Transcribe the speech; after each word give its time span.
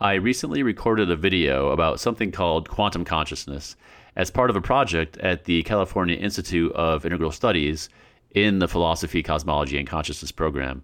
I 0.00 0.14
recently 0.14 0.64
recorded 0.64 1.08
a 1.08 1.16
video 1.16 1.68
about 1.68 2.00
something 2.00 2.32
called 2.32 2.68
quantum 2.68 3.04
consciousness 3.04 3.76
as 4.16 4.28
part 4.28 4.50
of 4.50 4.56
a 4.56 4.60
project 4.60 5.16
at 5.18 5.44
the 5.44 5.62
California 5.62 6.16
Institute 6.16 6.72
of 6.72 7.06
Integral 7.06 7.30
Studies 7.30 7.88
in 8.32 8.58
the 8.58 8.66
Philosophy, 8.66 9.22
Cosmology, 9.22 9.78
and 9.78 9.88
Consciousness 9.88 10.32
program. 10.32 10.82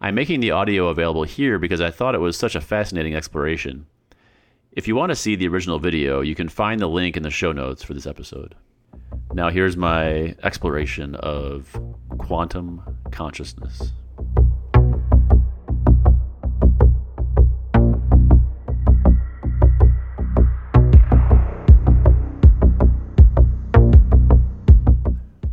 I'm 0.00 0.14
making 0.14 0.40
the 0.40 0.52
audio 0.52 0.88
available 0.88 1.24
here 1.24 1.58
because 1.58 1.82
I 1.82 1.90
thought 1.90 2.14
it 2.14 2.18
was 2.18 2.34
such 2.34 2.54
a 2.54 2.62
fascinating 2.62 3.14
exploration. 3.14 3.84
If 4.72 4.88
you 4.88 4.96
want 4.96 5.10
to 5.10 5.16
see 5.16 5.36
the 5.36 5.48
original 5.48 5.78
video, 5.78 6.22
you 6.22 6.34
can 6.34 6.48
find 6.48 6.80
the 6.80 6.88
link 6.88 7.18
in 7.18 7.22
the 7.22 7.30
show 7.30 7.52
notes 7.52 7.82
for 7.82 7.92
this 7.92 8.06
episode. 8.06 8.54
Now, 9.34 9.50
here's 9.50 9.76
my 9.76 10.34
exploration 10.42 11.14
of 11.16 11.78
quantum 12.16 12.80
consciousness. 13.10 13.92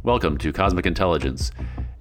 Welcome 0.08 0.38
to 0.38 0.54
Cosmic 0.54 0.86
Intelligence, 0.86 1.52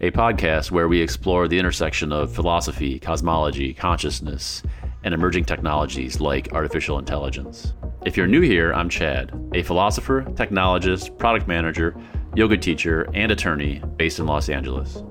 a 0.01 0.12
podcast 0.12 0.70
where 0.70 0.87
we 0.87 1.01
explore 1.01 1.48
the 1.48 1.59
intersection 1.59 2.12
of 2.12 2.32
philosophy, 2.32 3.01
cosmology, 3.01 3.74
consciousness, 3.74 4.62
and 5.02 5.12
emerging 5.12 5.45
technologies 5.45 6.20
like 6.20 6.52
artificial 6.52 7.01
intelligence. 7.01 7.74
If 8.05 8.16
you're 8.16 8.29
new 8.29 8.42
here, 8.42 8.73
I'm 8.73 8.88
Chad, 8.88 9.32
a 9.55 9.65
philosopher, 9.65 10.23
technologist, 10.23 11.19
product 11.19 11.48
manager, 11.48 12.01
yoga 12.37 12.56
teacher, 12.56 13.09
and 13.12 13.32
attorney 13.32 13.82
based 13.96 14.20
in 14.20 14.27
Los 14.27 14.48
Angeles. 14.51 15.02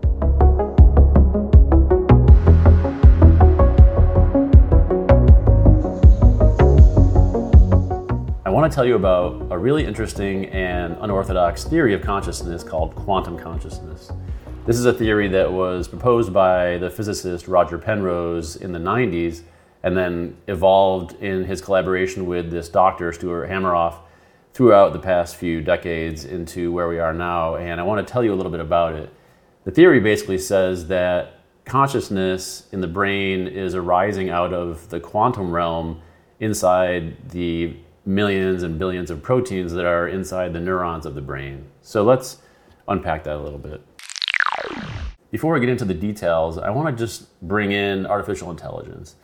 Want 8.55 8.71
to 8.71 8.73
tell 8.73 8.85
you 8.85 8.95
about 8.95 9.47
a 9.51 9.57
really 9.57 9.83
interesting 9.83 10.45
and 10.45 10.95
unorthodox 11.01 11.65
theory 11.65 11.93
of 11.93 12.01
consciousness 12.01 12.63
called 12.63 12.95
quantum 12.95 13.37
consciousness. 13.37 14.13
This 14.65 14.77
is 14.77 14.85
a 14.85 14.93
theory 14.93 15.27
that 15.27 15.51
was 15.51 15.89
proposed 15.89 16.31
by 16.31 16.77
the 16.77 16.89
physicist 16.89 17.49
Roger 17.49 17.77
Penrose 17.77 18.55
in 18.55 18.71
the 18.71 18.79
90s 18.79 19.41
and 19.83 19.97
then 19.97 20.37
evolved 20.47 21.21
in 21.21 21.43
his 21.43 21.59
collaboration 21.59 22.27
with 22.27 22.49
this 22.49 22.69
doctor, 22.69 23.11
Stuart 23.11 23.49
Hameroff, 23.49 23.95
throughout 24.53 24.93
the 24.93 24.99
past 24.99 25.35
few 25.35 25.59
decades 25.59 26.23
into 26.23 26.71
where 26.71 26.87
we 26.87 26.97
are 26.97 27.13
now. 27.13 27.57
And 27.57 27.81
I 27.81 27.83
want 27.83 28.07
to 28.07 28.09
tell 28.09 28.23
you 28.23 28.33
a 28.33 28.37
little 28.37 28.53
bit 28.53 28.61
about 28.61 28.93
it. 28.93 29.13
The 29.65 29.71
theory 29.71 29.99
basically 29.99 30.37
says 30.37 30.87
that 30.87 31.41
consciousness 31.65 32.69
in 32.71 32.79
the 32.79 32.87
brain 32.87 33.49
is 33.49 33.75
arising 33.75 34.29
out 34.29 34.53
of 34.53 34.87
the 34.87 35.01
quantum 35.01 35.51
realm 35.51 36.01
inside 36.39 37.31
the 37.31 37.75
millions 38.05 38.63
and 38.63 38.77
billions 38.77 39.09
of 39.09 39.21
proteins 39.21 39.73
that 39.73 39.85
are 39.85 40.07
inside 40.07 40.53
the 40.53 40.59
neurons 40.59 41.05
of 41.05 41.15
the 41.15 41.21
brain. 41.21 41.65
So 41.81 42.03
let's 42.03 42.37
unpack 42.87 43.23
that 43.23 43.35
a 43.35 43.41
little 43.41 43.59
bit. 43.59 43.81
Before 45.31 45.53
we 45.53 45.59
get 45.59 45.69
into 45.69 45.85
the 45.85 45.93
details, 45.93 46.57
I 46.57 46.69
want 46.69 46.95
to 46.95 47.03
just 47.03 47.39
bring 47.41 47.71
in 47.71 48.05
artificial 48.05 48.51
intelligence. 48.51 49.15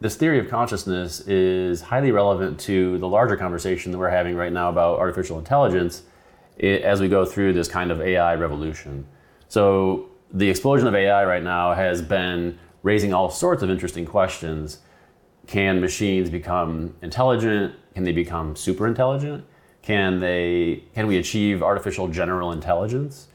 This 0.00 0.14
theory 0.14 0.38
of 0.38 0.48
consciousness 0.48 1.20
is 1.26 1.80
highly 1.80 2.12
relevant 2.12 2.60
to 2.60 2.98
the 2.98 3.08
larger 3.08 3.36
conversation 3.36 3.90
that 3.90 3.98
we're 3.98 4.08
having 4.08 4.36
right 4.36 4.52
now 4.52 4.68
about 4.68 4.98
artificial 4.98 5.38
intelligence 5.38 6.02
eh, 6.60 6.76
as 6.78 7.00
we 7.00 7.08
go 7.08 7.24
through 7.24 7.52
this 7.52 7.66
kind 7.66 7.90
of 7.90 8.00
AI 8.00 8.36
revolution. 8.36 9.06
So, 9.48 10.08
the 10.32 10.48
explosion 10.48 10.86
of 10.86 10.94
AI 10.94 11.24
right 11.24 11.42
now 11.42 11.72
has 11.74 12.02
been 12.02 12.58
raising 12.82 13.12
all 13.12 13.30
sorts 13.30 13.62
of 13.62 13.70
interesting 13.70 14.06
questions. 14.06 14.78
Can 15.46 15.80
machines 15.80 16.30
become 16.30 16.94
intelligent? 17.02 17.74
Can 17.98 18.04
they 18.04 18.12
become 18.12 18.54
super 18.54 18.86
intelligent? 18.86 19.44
Can 19.82 20.20
they 20.20 20.84
can 20.94 21.08
we 21.08 21.16
achieve 21.16 21.64
artificial 21.64 22.06
general 22.06 22.52
intelligence? 22.52 23.26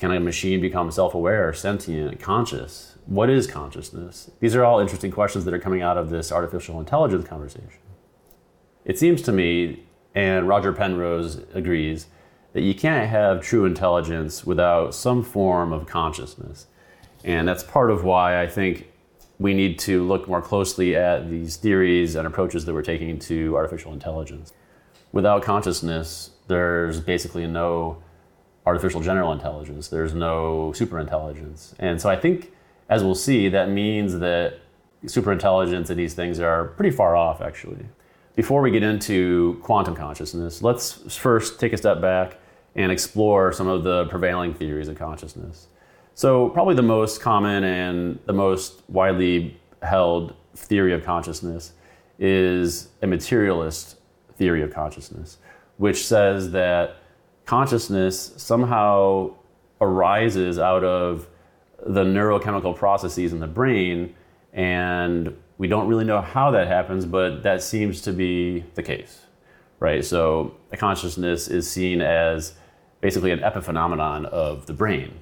Can 0.00 0.10
a 0.10 0.18
machine 0.18 0.60
become 0.60 0.90
self-aware, 0.90 1.52
sentient, 1.52 2.18
conscious? 2.18 2.98
What 3.06 3.30
is 3.30 3.46
consciousness? 3.46 4.32
These 4.40 4.56
are 4.56 4.64
all 4.64 4.80
interesting 4.80 5.12
questions 5.12 5.44
that 5.44 5.54
are 5.54 5.60
coming 5.60 5.80
out 5.80 5.96
of 5.96 6.10
this 6.10 6.32
artificial 6.32 6.80
intelligence 6.80 7.28
conversation. 7.28 7.78
It 8.84 8.98
seems 8.98 9.22
to 9.22 9.30
me, 9.30 9.84
and 10.12 10.48
Roger 10.48 10.72
Penrose 10.72 11.42
agrees, 11.54 12.08
that 12.52 12.62
you 12.62 12.74
can't 12.74 13.08
have 13.08 13.42
true 13.42 13.64
intelligence 13.64 14.44
without 14.44 14.92
some 14.92 15.22
form 15.22 15.72
of 15.72 15.86
consciousness. 15.86 16.66
And 17.22 17.46
that's 17.46 17.62
part 17.62 17.92
of 17.92 18.02
why 18.02 18.42
I 18.42 18.48
think 18.48 18.90
we 19.38 19.54
need 19.54 19.78
to 19.80 20.04
look 20.04 20.28
more 20.28 20.40
closely 20.40 20.94
at 20.94 21.28
these 21.30 21.56
theories 21.56 22.14
and 22.14 22.26
approaches 22.26 22.64
that 22.64 22.74
we're 22.74 22.82
taking 22.82 23.18
to 23.18 23.56
artificial 23.56 23.92
intelligence. 23.92 24.52
Without 25.12 25.42
consciousness, 25.42 26.30
there's 26.46 27.00
basically 27.00 27.46
no 27.46 28.02
artificial 28.66 29.00
general 29.00 29.32
intelligence, 29.32 29.88
there's 29.88 30.14
no 30.14 30.72
superintelligence. 30.74 31.74
And 31.78 32.00
so 32.00 32.08
I 32.08 32.16
think, 32.16 32.52
as 32.88 33.04
we'll 33.04 33.14
see, 33.14 33.48
that 33.50 33.68
means 33.68 34.18
that 34.18 34.60
superintelligence 35.04 35.90
and 35.90 35.98
these 35.98 36.14
things 36.14 36.40
are 36.40 36.68
pretty 36.68 36.90
far 36.90 37.14
off, 37.14 37.40
actually. 37.40 37.84
Before 38.36 38.62
we 38.62 38.70
get 38.70 38.82
into 38.82 39.60
quantum 39.62 39.94
consciousness, 39.94 40.62
let's 40.62 41.16
first 41.16 41.60
take 41.60 41.72
a 41.72 41.76
step 41.76 42.00
back 42.00 42.38
and 42.74 42.90
explore 42.90 43.52
some 43.52 43.68
of 43.68 43.84
the 43.84 44.06
prevailing 44.06 44.54
theories 44.54 44.88
of 44.88 44.98
consciousness. 44.98 45.68
So, 46.16 46.48
probably 46.50 46.76
the 46.76 46.82
most 46.82 47.20
common 47.20 47.64
and 47.64 48.20
the 48.26 48.32
most 48.32 48.82
widely 48.88 49.58
held 49.82 50.34
theory 50.54 50.94
of 50.94 51.04
consciousness 51.04 51.72
is 52.20 52.88
a 53.02 53.08
materialist 53.08 53.96
theory 54.36 54.62
of 54.62 54.72
consciousness, 54.72 55.38
which 55.76 56.06
says 56.06 56.52
that 56.52 56.98
consciousness 57.46 58.32
somehow 58.36 59.34
arises 59.80 60.56
out 60.56 60.84
of 60.84 61.28
the 61.84 62.04
neurochemical 62.04 62.76
processes 62.76 63.32
in 63.32 63.40
the 63.40 63.48
brain, 63.48 64.14
and 64.52 65.36
we 65.58 65.66
don't 65.66 65.88
really 65.88 66.04
know 66.04 66.20
how 66.20 66.52
that 66.52 66.68
happens, 66.68 67.04
but 67.04 67.42
that 67.42 67.60
seems 67.60 68.00
to 68.02 68.12
be 68.12 68.64
the 68.74 68.82
case, 68.84 69.22
right? 69.80 70.04
So, 70.04 70.54
a 70.70 70.76
consciousness 70.76 71.48
is 71.48 71.68
seen 71.68 72.00
as 72.00 72.54
basically 73.00 73.32
an 73.32 73.40
epiphenomenon 73.40 74.26
of 74.26 74.66
the 74.66 74.72
brain. 74.72 75.18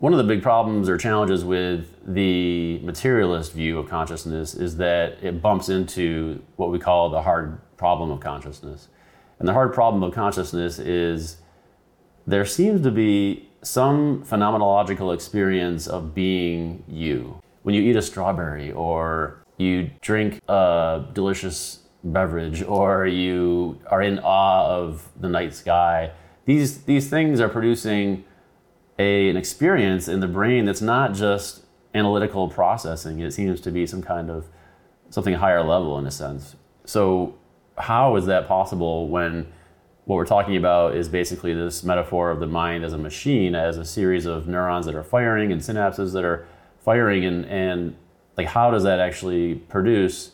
One 0.00 0.14
of 0.14 0.16
the 0.16 0.24
big 0.24 0.42
problems 0.42 0.88
or 0.88 0.96
challenges 0.96 1.44
with 1.44 1.94
the 2.06 2.78
materialist 2.78 3.52
view 3.52 3.78
of 3.78 3.90
consciousness 3.90 4.54
is 4.54 4.78
that 4.78 5.22
it 5.22 5.42
bumps 5.42 5.68
into 5.68 6.42
what 6.56 6.70
we 6.70 6.78
call 6.78 7.10
the 7.10 7.20
hard 7.20 7.60
problem 7.76 8.10
of 8.10 8.18
consciousness. 8.18 8.88
And 9.38 9.46
the 9.46 9.52
hard 9.52 9.74
problem 9.74 10.02
of 10.02 10.14
consciousness 10.14 10.78
is 10.78 11.42
there 12.26 12.46
seems 12.46 12.80
to 12.80 12.90
be 12.90 13.50
some 13.60 14.24
phenomenological 14.24 15.12
experience 15.12 15.86
of 15.86 16.14
being 16.14 16.82
you. 16.88 17.38
When 17.62 17.74
you 17.74 17.82
eat 17.82 17.96
a 17.96 18.00
strawberry 18.00 18.72
or 18.72 19.42
you 19.58 19.90
drink 20.00 20.40
a 20.48 21.04
delicious 21.12 21.80
beverage 22.04 22.62
or 22.62 23.06
you 23.06 23.78
are 23.88 24.00
in 24.00 24.18
awe 24.20 24.66
of 24.66 25.10
the 25.20 25.28
night 25.28 25.52
sky, 25.54 26.12
these, 26.46 26.84
these 26.84 27.10
things 27.10 27.38
are 27.38 27.50
producing 27.50 28.24
a, 29.00 29.30
an 29.30 29.36
experience 29.36 30.08
in 30.08 30.20
the 30.20 30.28
brain 30.28 30.66
that's 30.66 30.82
not 30.82 31.14
just 31.14 31.64
analytical 31.94 32.48
processing. 32.48 33.20
It 33.20 33.32
seems 33.32 33.60
to 33.62 33.70
be 33.70 33.86
some 33.86 34.02
kind 34.02 34.30
of 34.30 34.46
something 35.08 35.34
higher 35.34 35.62
level 35.62 35.98
in 35.98 36.06
a 36.06 36.10
sense. 36.10 36.54
So, 36.84 37.34
how 37.78 38.16
is 38.16 38.26
that 38.26 38.46
possible 38.46 39.08
when 39.08 39.50
what 40.04 40.16
we're 40.16 40.26
talking 40.26 40.56
about 40.56 40.94
is 40.94 41.08
basically 41.08 41.54
this 41.54 41.82
metaphor 41.82 42.30
of 42.30 42.40
the 42.40 42.46
mind 42.46 42.84
as 42.84 42.92
a 42.92 42.98
machine, 42.98 43.54
as 43.54 43.78
a 43.78 43.84
series 43.84 44.26
of 44.26 44.46
neurons 44.46 44.84
that 44.84 44.94
are 44.94 45.04
firing 45.04 45.50
and 45.50 45.62
synapses 45.62 46.12
that 46.12 46.24
are 46.24 46.46
firing, 46.84 47.24
and, 47.24 47.46
and 47.46 47.96
like 48.36 48.48
how 48.48 48.70
does 48.70 48.82
that 48.82 49.00
actually 49.00 49.54
produce 49.54 50.32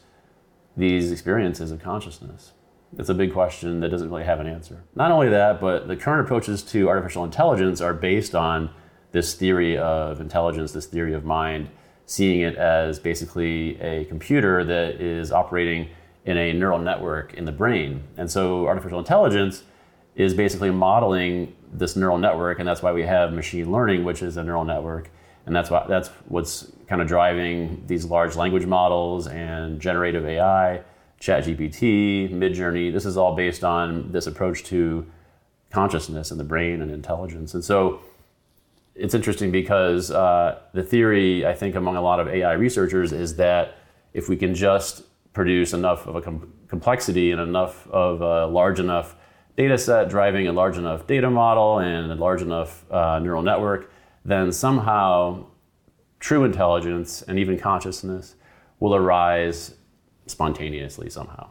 these 0.76 1.12
experiences 1.12 1.70
of 1.70 1.80
consciousness? 1.80 2.52
It's 2.98 3.08
a 3.10 3.14
big 3.14 3.32
question 3.32 3.80
that 3.80 3.90
doesn't 3.90 4.08
really 4.08 4.24
have 4.24 4.40
an 4.40 4.46
answer. 4.46 4.82
Not 4.94 5.10
only 5.10 5.28
that, 5.28 5.60
but 5.60 5.86
the 5.86 5.96
current 5.96 6.26
approaches 6.26 6.62
to 6.64 6.88
artificial 6.88 7.24
intelligence 7.24 7.80
are 7.80 7.92
based 7.92 8.34
on 8.34 8.70
this 9.12 9.34
theory 9.34 9.76
of 9.76 10.20
intelligence, 10.20 10.72
this 10.72 10.86
theory 10.86 11.12
of 11.12 11.24
mind, 11.24 11.68
seeing 12.06 12.40
it 12.40 12.56
as 12.56 12.98
basically 12.98 13.80
a 13.80 14.04
computer 14.06 14.64
that 14.64 15.00
is 15.00 15.32
operating 15.32 15.88
in 16.24 16.36
a 16.36 16.52
neural 16.52 16.78
network 16.78 17.34
in 17.34 17.44
the 17.44 17.52
brain. 17.52 18.02
And 18.16 18.30
so 18.30 18.66
artificial 18.66 18.98
intelligence 18.98 19.62
is 20.14 20.32
basically 20.32 20.70
modeling 20.70 21.54
this 21.72 21.96
neural 21.96 22.18
network, 22.18 22.58
and 22.58 22.66
that's 22.66 22.82
why 22.82 22.92
we 22.92 23.02
have 23.02 23.32
machine 23.32 23.70
learning, 23.70 24.04
which 24.04 24.22
is 24.22 24.36
a 24.36 24.42
neural 24.42 24.64
network. 24.64 25.10
And 25.44 25.54
that's 25.54 25.70
why 25.70 25.84
that's 25.88 26.08
what's 26.26 26.72
kind 26.88 27.00
of 27.00 27.06
driving 27.06 27.84
these 27.86 28.04
large 28.04 28.34
language 28.34 28.66
models 28.66 29.28
and 29.28 29.80
generative 29.80 30.24
AI 30.26 30.82
ChatGPT, 31.20 32.30
Midjourney. 32.30 32.92
This 32.92 33.04
is 33.04 33.16
all 33.16 33.34
based 33.34 33.64
on 33.64 34.12
this 34.12 34.26
approach 34.26 34.64
to 34.64 35.06
consciousness 35.70 36.30
and 36.30 36.38
the 36.38 36.44
brain 36.44 36.80
and 36.82 36.90
intelligence. 36.90 37.54
And 37.54 37.64
so 37.64 38.00
it's 38.94 39.14
interesting 39.14 39.50
because 39.50 40.10
uh, 40.10 40.58
the 40.72 40.82
theory, 40.82 41.46
I 41.46 41.54
think, 41.54 41.74
among 41.74 41.96
a 41.96 42.02
lot 42.02 42.20
of 42.20 42.28
AI 42.28 42.52
researchers 42.52 43.12
is 43.12 43.36
that 43.36 43.78
if 44.14 44.28
we 44.28 44.36
can 44.36 44.54
just 44.54 45.02
produce 45.32 45.74
enough 45.74 46.06
of 46.06 46.16
a 46.16 46.22
com- 46.22 46.52
complexity 46.68 47.30
and 47.30 47.40
enough 47.40 47.86
of 47.88 48.22
a 48.22 48.46
large 48.46 48.80
enough 48.80 49.14
data 49.56 49.76
set 49.76 50.08
driving 50.08 50.48
a 50.48 50.52
large 50.52 50.78
enough 50.78 51.06
data 51.06 51.30
model 51.30 51.78
and 51.78 52.12
a 52.12 52.14
large 52.14 52.42
enough 52.42 52.90
uh, 52.90 53.18
neural 53.18 53.42
network, 53.42 53.90
then 54.24 54.52
somehow 54.52 55.44
true 56.20 56.44
intelligence 56.44 57.22
and 57.22 57.38
even 57.38 57.58
consciousness 57.58 58.34
will 58.80 58.94
arise 58.94 59.74
spontaneously 60.26 61.10
somehow. 61.10 61.48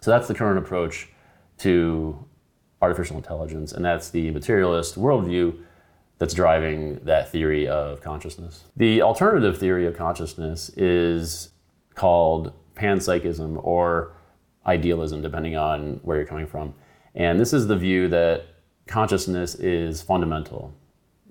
So 0.00 0.10
that's 0.10 0.28
the 0.28 0.34
current 0.34 0.58
approach 0.58 1.08
to 1.58 2.24
artificial 2.82 3.16
intelligence, 3.16 3.72
and 3.72 3.84
that's 3.84 4.10
the 4.10 4.30
materialist 4.32 4.98
worldview 4.98 5.56
that's 6.18 6.34
driving 6.34 7.00
that 7.04 7.30
theory 7.30 7.66
of 7.66 8.00
consciousness. 8.00 8.64
The 8.76 9.02
alternative 9.02 9.58
theory 9.58 9.86
of 9.86 9.96
consciousness 9.96 10.68
is 10.70 11.50
called 11.94 12.52
panpsychism 12.74 13.62
or 13.64 14.14
idealism, 14.66 15.22
depending 15.22 15.56
on 15.56 16.00
where 16.02 16.16
you're 16.16 16.26
coming 16.26 16.46
from. 16.46 16.74
And 17.14 17.38
this 17.38 17.52
is 17.52 17.66
the 17.66 17.76
view 17.76 18.08
that 18.08 18.46
consciousness 18.86 19.54
is 19.54 20.02
fundamental 20.02 20.74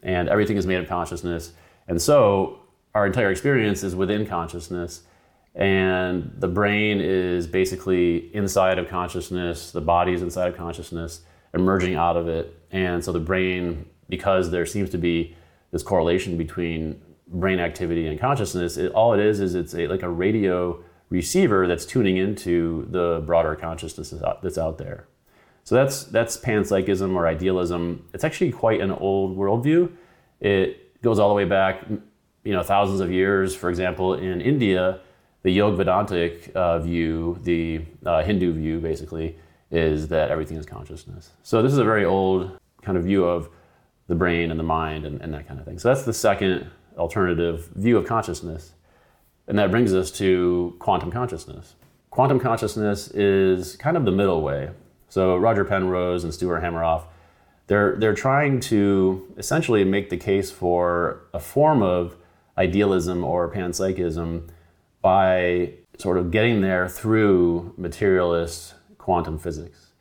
and 0.02 0.28
everything 0.28 0.58
is 0.58 0.66
made 0.66 0.80
of 0.80 0.88
consciousness. 0.88 1.54
And 1.88 2.02
so 2.02 2.60
our 2.94 3.06
entire 3.06 3.32
experience 3.32 3.84
is 3.84 3.96
within 3.96 4.26
consciousness. 4.26 5.04
And 5.56 6.34
the 6.40 6.48
brain 6.48 7.00
is 7.00 7.46
basically 7.46 8.34
inside 8.36 8.80
of 8.80 8.88
consciousness, 8.88 9.72
the 9.72 9.82
body 9.82 10.14
is 10.14 10.22
inside 10.22 10.48
of 10.48 10.58
consciousness, 10.58 11.22
emerging 11.54 11.96
out 11.96 12.18
of 12.18 12.28
it. 12.28 12.60
And 12.72 13.04
so 13.04 13.12
the 13.12 13.20
brain, 13.20 13.86
because 14.10 14.50
there 14.50 14.66
seems 14.66 14.90
to 14.92 14.98
be 14.98 15.36
this 15.72 15.84
correlation 15.84 16.38
between 16.38 17.00
brain 17.28 17.60
activity 17.60 18.08
and 18.08 18.20
consciousness, 18.20 18.78
it, 18.78 18.92
all 18.94 19.14
it 19.14 19.20
is 19.20 19.40
is 19.40 19.54
it's 19.54 19.76
a, 19.76 19.88
like 19.88 20.02
a 20.02 20.10
radio 20.10 20.84
receiver 21.10 21.68
that's 21.68 21.86
tuning 21.86 22.18
into 22.18 22.88
the 22.90 23.22
broader 23.26 23.56
consciousness 23.56 24.14
that's 24.42 24.58
out 24.58 24.78
there. 24.80 25.08
So 25.64 25.76
that's 25.76 26.06
that's 26.06 26.36
panpsychism 26.36 27.16
or 27.16 27.28
idealism. 27.28 28.10
It's 28.14 28.24
actually 28.24 28.52
quite 28.52 28.82
an 28.82 28.92
old 28.92 29.38
worldview. 29.38 29.92
It 30.42 31.02
goes 31.02 31.20
all 31.20 31.30
the 31.30 31.36
way 31.36 31.46
back, 31.46 31.86
you 32.44 32.52
know, 32.52 32.64
thousands 32.64 33.00
of 33.00 33.12
years. 33.12 33.56
For 33.56 33.70
example, 33.70 34.16
in 34.16 34.42
India, 34.42 35.00
the 35.44 35.52
Yog 35.52 35.76
Vedantic 35.76 36.52
uh, 36.56 36.80
view, 36.80 37.38
the 37.44 37.82
uh, 38.06 38.24
Hindu 38.24 38.54
view, 38.54 38.80
basically, 38.80 39.38
is 39.72 40.08
that 40.08 40.32
everything 40.32 40.58
is 40.58 40.66
consciousness. 40.66 41.32
So 41.44 41.62
this 41.62 41.72
is 41.72 41.78
a 41.78 41.84
very 41.84 42.06
old 42.06 42.58
kind 42.82 42.98
of 42.98 43.04
view 43.04 43.26
of 43.26 43.50
the 44.08 44.16
brain 44.16 44.52
and 44.52 44.60
the 44.60 44.64
mind 44.64 45.06
and, 45.06 45.22
and 45.22 45.34
that 45.34 45.48
kind 45.48 45.60
of 45.60 45.66
thing. 45.66 45.80
So 45.80 45.90
that's 45.90 46.04
the 46.04 46.14
second 46.14 46.70
alternative 46.98 47.68
view 47.76 47.98
of 47.98 48.06
consciousness. 48.06 48.74
And 49.48 49.60
that 49.60 49.72
brings 49.72 49.94
us 49.94 50.12
to 50.12 50.76
quantum 50.80 51.12
consciousness. 51.12 51.76
Quantum 52.10 52.40
consciousness 52.40 53.10
is 53.10 53.76
kind 53.76 53.98
of 53.98 54.06
the 54.06 54.12
middle 54.12 54.42
way. 54.42 54.70
So 55.10 55.36
Roger 55.36 55.66
Penrose 55.66 56.24
and 56.24 56.34
Stuart 56.34 56.62
Hameroff, 56.62 57.04
they're, 57.68 57.96
they're 57.98 58.14
trying 58.14 58.60
to 58.62 59.34
essentially 59.38 59.84
make 59.84 60.10
the 60.10 60.18
case 60.18 60.52
for 60.52 61.24
a 61.34 61.40
form 61.40 61.82
of 61.82 62.16
idealism 62.58 63.24
or 63.24 63.52
panpsychism 63.52 64.50
by 65.04 65.74
sort 66.00 66.18
of 66.18 66.32
getting 66.32 66.62
there 66.62 66.90
through 66.90 67.74
materialist 67.78 68.74
quantum 68.98 69.38
physics. 69.38 69.92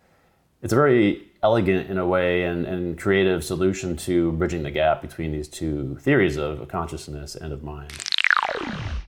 It's 0.63 0.73
a 0.73 0.77
very 0.77 1.29
elegant, 1.43 1.91
in 1.91 1.99
a 1.99 2.07
way, 2.07 2.45
and, 2.45 2.65
and 2.65 2.97
creative 2.97 3.45
solution 3.45 3.97
to 3.97 4.31
bridging 4.33 4.63
the 4.63 4.71
gap 4.71 5.03
between 5.03 5.33
these 5.33 5.49
two 5.49 5.99
theories 6.01 6.37
of 6.37 6.67
consciousness 6.69 7.35
and 7.35 7.53
of 7.53 7.65
mind. 7.65 7.93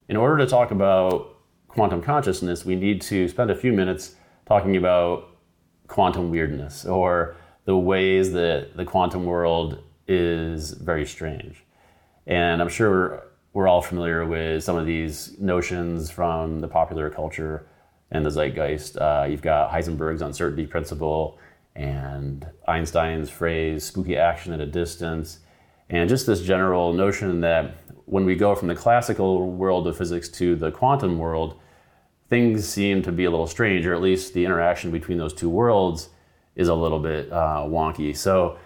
In 0.09 0.17
order 0.17 0.37
to 0.45 0.51
talk 0.51 0.73
about 0.73 1.37
quantum 1.69 2.03
consciousness, 2.03 2.65
we 2.65 2.75
need 2.75 3.01
to 3.03 3.29
spend 3.29 3.53
a 3.53 3.55
few 3.55 3.73
minutes 3.73 4.17
talking 4.47 4.77
about 4.77 5.29
quantum 5.87 6.29
weirdness 6.31 6.85
or 6.85 7.37
the 7.67 7.77
ways 7.77 8.33
that 8.33 8.77
the 8.77 8.85
quantum 8.85 9.25
world 9.25 9.81
is 10.09 10.73
very 10.73 11.07
strange. 11.07 11.65
And 12.27 12.61
I'm 12.61 12.69
sure 12.69 13.23
we're 13.55 13.69
all 13.69 13.81
familiar 13.81 14.27
with 14.27 14.63
some 14.63 14.77
of 14.77 14.85
these 14.85 15.39
notions 15.39 16.11
from 16.11 16.61
the 16.61 16.69
popular 16.69 17.09
culture 17.09 17.67
and 18.11 18.27
the 18.27 18.31
zeitgeist. 18.31 19.01
Uh, 19.01 19.27
you've 19.31 19.43
got 19.43 19.71
Heisenberg's 19.71 20.23
uncertainty 20.23 20.67
principle 20.67 21.39
and 21.77 22.47
Einstein's 22.69 23.31
phrase 23.31 23.85
spooky 23.85 24.17
action 24.17 24.53
at 24.53 24.61
a 24.61 24.67
distance, 24.67 25.39
and 25.89 26.09
just 26.09 26.27
this 26.27 26.43
general 26.43 26.93
notion 26.93 27.41
that 27.41 27.77
when 28.07 28.25
we 28.25 28.35
go 28.35 28.55
from 28.55 28.69
the 28.69 28.75
classical 28.75 29.51
world 29.51 29.87
of 29.87 29.97
physics 29.97 30.29
to 30.29 30.57
the 30.57 30.71
quantum 30.71 31.19
world, 31.19 31.59
things 32.29 32.69
seem 32.69 33.03
to 33.03 33.13
be 33.13 33.25
a 33.25 33.31
little 33.31 33.47
strange, 33.47 33.87
or 33.87 33.95
at 33.95 34.01
least 34.01 34.35
the 34.35 34.45
interaction 34.45 34.91
between 34.91 35.19
those 35.19 35.35
two 35.35 35.49
worlds 35.49 36.09
is 36.57 36.69
a 36.69 36.75
little 36.75 37.01
bit 37.01 37.33
uh, 37.33 37.65
wonky. 37.67 38.17
So, 38.17 38.59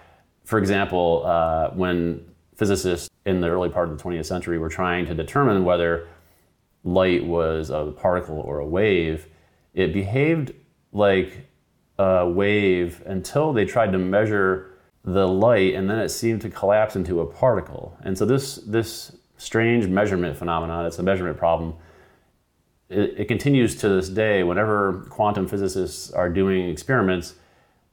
for 0.44 0.58
example, 0.58 1.22
uh, 1.24 1.70
when 1.70 2.27
physicists 2.58 3.08
in 3.24 3.40
the 3.40 3.48
early 3.48 3.70
part 3.70 3.88
of 3.88 3.96
the 3.96 4.04
20th 4.04 4.26
century 4.26 4.58
were 4.58 4.68
trying 4.68 5.06
to 5.06 5.14
determine 5.14 5.64
whether 5.64 6.08
light 6.84 7.24
was 7.24 7.70
a 7.70 7.92
particle 7.96 8.40
or 8.40 8.58
a 8.58 8.66
wave, 8.66 9.28
it 9.74 9.92
behaved 9.92 10.52
like 10.92 11.48
a 11.98 12.28
wave 12.28 13.02
until 13.06 13.52
they 13.52 13.64
tried 13.64 13.92
to 13.92 13.98
measure 13.98 14.72
the 15.04 15.26
light, 15.26 15.74
and 15.74 15.88
then 15.88 15.98
it 15.98 16.08
seemed 16.08 16.40
to 16.42 16.50
collapse 16.50 16.96
into 16.96 17.20
a 17.20 17.26
particle. 17.26 17.96
And 18.02 18.18
so 18.18 18.26
this 18.26 18.56
this 18.56 19.16
strange 19.36 19.86
measurement 19.86 20.36
phenomenon, 20.36 20.84
it's 20.86 20.98
a 20.98 21.02
measurement 21.02 21.38
problem. 21.38 21.74
It, 22.88 23.14
it 23.20 23.28
continues 23.28 23.76
to 23.76 23.88
this 23.88 24.08
day. 24.08 24.42
Whenever 24.42 25.06
quantum 25.10 25.46
physicists 25.46 26.10
are 26.10 26.28
doing 26.28 26.68
experiments, 26.68 27.36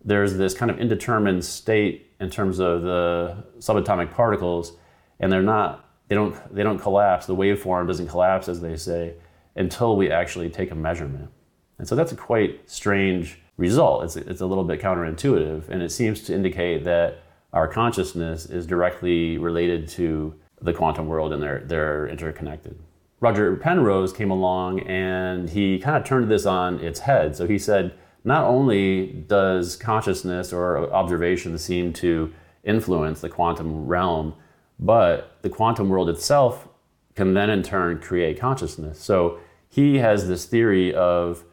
there's 0.06 0.38
this 0.38 0.54
kind 0.54 0.72
of 0.72 0.80
indeterminate 0.80 1.44
state 1.44 2.12
in 2.22 2.30
terms 2.30 2.60
of 2.60 2.84
the 2.84 3.44
subatomic 3.60 4.14
particles, 4.14 4.74
and 5.20 5.32
they're 5.32 5.42
not 5.42 5.86
they 6.08 6.16
don't 6.16 6.36
they 6.54 6.64
don't 6.64 6.80
collapse. 6.80 7.26
The 7.26 7.36
waveform 7.36 7.88
doesn't 7.88 8.08
collapse, 8.08 8.48
as 8.48 8.62
they 8.62 8.78
say, 8.78 9.16
until 9.56 9.98
we 9.98 10.12
actually 10.12 10.50
take 10.50 10.72
a 10.72 10.76
measurement. 10.76 11.30
And 11.78 11.88
so 11.88 11.96
that's 11.96 12.12
a 12.12 12.16
quite 12.16 12.70
strange 12.70 13.42
result. 13.58 14.04
It's, 14.06 14.16
it's 14.16 14.42
a 14.42 14.46
little 14.46 14.64
bit 14.64 14.80
counterintuitive, 14.80 15.68
and 15.68 15.82
it 15.82 15.92
seems 15.92 16.22
to 16.24 16.34
indicate 16.34 16.84
that 16.86 17.24
our 17.56 17.68
consciousness 17.68 18.46
is 18.46 18.68
directly 18.68 19.38
related 19.38 19.88
to 19.88 20.36
the 20.62 20.74
quantum 20.74 21.08
world 21.08 21.32
and 21.32 21.42
they're, 21.42 21.64
they're 21.66 22.08
interconnected. 22.08 22.78
Roger 23.22 23.56
Penrose 23.56 24.12
came 24.12 24.30
along 24.30 24.82
and 24.82 25.50
he 25.50 25.80
kind 25.80 25.96
of 25.96 26.04
turned 26.04 26.30
this 26.30 26.46
on 26.46 26.80
its 26.80 27.00
head. 27.00 27.36
So 27.36 27.48
he 27.48 27.58
said, 27.58 27.94
not 28.26 28.46
only 28.46 29.06
does 29.28 29.76
consciousness 29.76 30.52
or 30.52 30.92
observation 30.92 31.58
seem 31.58 31.94
to 31.94 32.34
influence 32.64 33.22
the 33.22 33.30
quantum 33.30 33.86
realm, 33.86 34.34
but 34.80 35.38
the 35.44 35.50
quantum 35.50 35.88
world 35.88 36.10
itself 36.10 36.68
can 37.16 37.34
then 37.34 37.50
in 37.50 37.64
turn 37.64 38.00
create 38.00 38.40
consciousness. 38.40 39.00
So 39.00 39.40
he 39.70 40.00
has 40.00 40.28
this 40.28 40.46
theory 40.46 40.94
of 40.94 41.44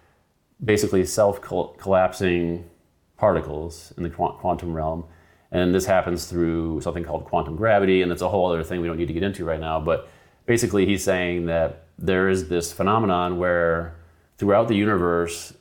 basically 0.64 1.04
self 1.04 1.40
collapsing 1.40 2.68
particles 3.16 3.92
in 3.96 4.02
the 4.02 4.10
quantum 4.10 4.72
realm. 4.72 5.04
And 5.50 5.74
this 5.74 5.84
happens 5.84 6.24
through 6.24 6.80
something 6.80 7.04
called 7.04 7.26
quantum 7.26 7.56
gravity, 7.56 8.00
and 8.00 8.10
it's 8.10 8.22
a 8.22 8.28
whole 8.28 8.50
other 8.50 8.64
thing 8.64 8.80
we 8.80 8.88
don't 8.88 8.96
need 8.96 9.08
to 9.08 9.12
get 9.12 9.22
into 9.22 9.44
right 9.44 9.60
now. 9.60 9.78
But 9.78 10.08
basically, 10.46 10.86
he's 10.86 11.04
saying 11.04 11.46
that 11.46 11.88
there 11.98 12.30
is 12.30 12.48
this 12.48 12.72
phenomenon 12.72 13.38
where 13.38 13.94
throughout 14.38 14.68
the 14.68 14.74
universe, 14.74 15.52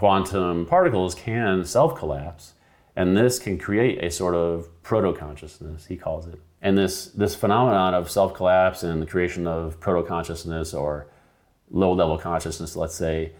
quantum 0.00 0.64
particles 0.64 1.14
can 1.14 1.62
self 1.62 1.94
collapse, 1.94 2.54
and 2.96 3.14
this 3.14 3.38
can 3.38 3.58
create 3.58 4.02
a 4.02 4.10
sort 4.10 4.34
of 4.34 4.66
proto 4.82 5.12
consciousness, 5.12 5.84
he 5.84 5.94
calls 5.94 6.26
it. 6.26 6.40
And 6.62 6.78
this, 6.78 7.08
this 7.08 7.34
phenomenon 7.34 7.92
of 7.92 8.10
self 8.10 8.32
collapse 8.32 8.82
and 8.82 9.02
the 9.02 9.04
creation 9.04 9.46
of 9.46 9.78
proto 9.78 10.08
consciousness 10.08 10.72
or 10.72 11.08
low 11.70 11.92
level 11.92 12.16
consciousness, 12.16 12.76
let's 12.76 12.94
say, 12.94 13.32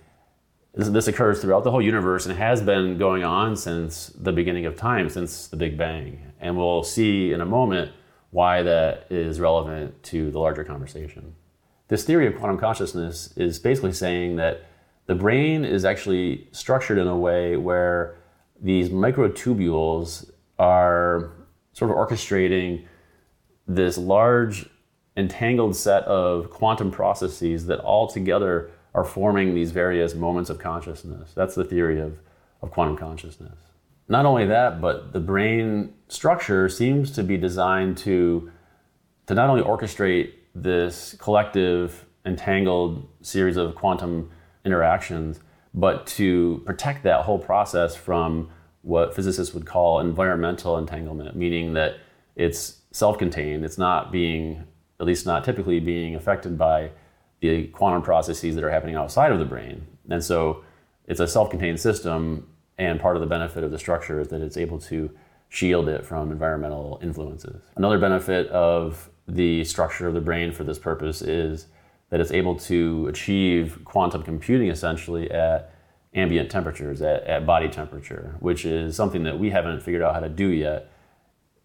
this, 0.74 0.90
this 0.90 1.08
occurs 1.08 1.40
throughout 1.40 1.64
the 1.64 1.70
whole 1.70 1.80
universe 1.80 2.26
and 2.26 2.36
has 2.36 2.60
been 2.60 2.98
going 2.98 3.24
on 3.24 3.56
since 3.56 4.08
the 4.08 4.30
beginning 4.30 4.66
of 4.66 4.76
time, 4.76 5.08
since 5.08 5.46
the 5.46 5.56
Big 5.56 5.78
Bang. 5.78 6.20
And 6.40 6.58
we'll 6.58 6.82
see 6.82 7.32
in 7.32 7.40
a 7.40 7.46
moment 7.46 7.90
why 8.32 8.62
that 8.64 9.06
is 9.08 9.40
relevant 9.40 10.02
to 10.02 10.30
the 10.30 10.38
larger 10.38 10.64
conversation. 10.64 11.36
This 11.88 12.04
theory 12.04 12.26
of 12.26 12.36
quantum 12.36 12.58
consciousness 12.58 13.32
is 13.38 13.58
basically 13.58 13.94
saying 13.94 14.36
that 14.36 14.66
the 15.10 15.16
brain 15.16 15.64
is 15.64 15.84
actually 15.84 16.46
structured 16.52 16.96
in 16.96 17.08
a 17.08 17.16
way 17.16 17.56
where 17.56 18.14
these 18.62 18.90
microtubules 18.90 20.30
are 20.56 21.32
sort 21.72 21.90
of 21.90 21.96
orchestrating 21.96 22.84
this 23.66 23.98
large 23.98 24.70
entangled 25.16 25.74
set 25.74 26.04
of 26.04 26.48
quantum 26.50 26.92
processes 26.92 27.66
that 27.66 27.80
all 27.80 28.06
together 28.06 28.70
are 28.94 29.02
forming 29.02 29.52
these 29.52 29.72
various 29.72 30.14
moments 30.14 30.48
of 30.48 30.60
consciousness. 30.60 31.32
That's 31.34 31.56
the 31.56 31.64
theory 31.64 32.00
of, 32.00 32.16
of 32.62 32.70
quantum 32.70 32.96
consciousness. 32.96 33.58
Not 34.06 34.26
only 34.26 34.46
that, 34.46 34.80
but 34.80 35.12
the 35.12 35.18
brain 35.18 35.92
structure 36.06 36.68
seems 36.68 37.10
to 37.16 37.24
be 37.24 37.36
designed 37.36 37.98
to, 37.98 38.52
to 39.26 39.34
not 39.34 39.50
only 39.50 39.64
orchestrate 39.64 40.34
this 40.54 41.16
collective 41.18 42.06
entangled 42.24 43.08
series 43.22 43.56
of 43.56 43.74
quantum 43.74 44.30
interactions, 44.64 45.40
but 45.74 46.06
to 46.06 46.62
protect 46.66 47.02
that 47.04 47.24
whole 47.24 47.38
process 47.38 47.94
from 47.96 48.50
what 48.82 49.14
physicists 49.14 49.54
would 49.54 49.66
call 49.66 50.00
environmental 50.00 50.78
entanglement, 50.78 51.36
meaning 51.36 51.74
that 51.74 51.96
it's 52.36 52.80
self 52.92 53.18
contained, 53.18 53.64
it's 53.64 53.78
not 53.78 54.10
being, 54.10 54.64
at 54.98 55.06
least 55.06 55.26
not 55.26 55.44
typically 55.44 55.80
being 55.80 56.14
affected 56.14 56.56
by 56.56 56.90
the 57.40 57.66
quantum 57.68 58.02
processes 58.02 58.54
that 58.54 58.64
are 58.64 58.70
happening 58.70 58.94
outside 58.94 59.32
of 59.32 59.38
the 59.38 59.44
brain. 59.44 59.86
And 60.08 60.22
so 60.22 60.64
it's 61.06 61.20
a 61.20 61.28
self 61.28 61.50
contained 61.50 61.80
system, 61.80 62.48
and 62.78 63.00
part 63.00 63.16
of 63.16 63.20
the 63.20 63.26
benefit 63.26 63.64
of 63.64 63.70
the 63.70 63.78
structure 63.78 64.20
is 64.20 64.28
that 64.28 64.40
it's 64.40 64.56
able 64.56 64.78
to 64.80 65.10
shield 65.48 65.88
it 65.88 66.06
from 66.06 66.30
environmental 66.30 66.98
influences. 67.02 67.62
Another 67.76 67.98
benefit 67.98 68.48
of 68.48 69.10
the 69.26 69.64
structure 69.64 70.08
of 70.08 70.14
the 70.14 70.20
brain 70.20 70.52
for 70.52 70.64
this 70.64 70.78
purpose 70.78 71.22
is 71.22 71.66
that 72.10 72.20
it's 72.20 72.32
able 72.32 72.56
to 72.56 73.06
achieve 73.08 73.80
quantum 73.84 74.22
computing 74.22 74.68
essentially 74.68 75.30
at 75.30 75.72
ambient 76.14 76.50
temperatures, 76.50 77.00
at, 77.00 77.22
at 77.24 77.46
body 77.46 77.68
temperature, 77.68 78.34
which 78.40 78.64
is 78.64 78.96
something 78.96 79.22
that 79.22 79.38
we 79.38 79.50
haven't 79.50 79.80
figured 79.80 80.02
out 80.02 80.14
how 80.14 80.20
to 80.20 80.28
do 80.28 80.48
yet. 80.48 80.90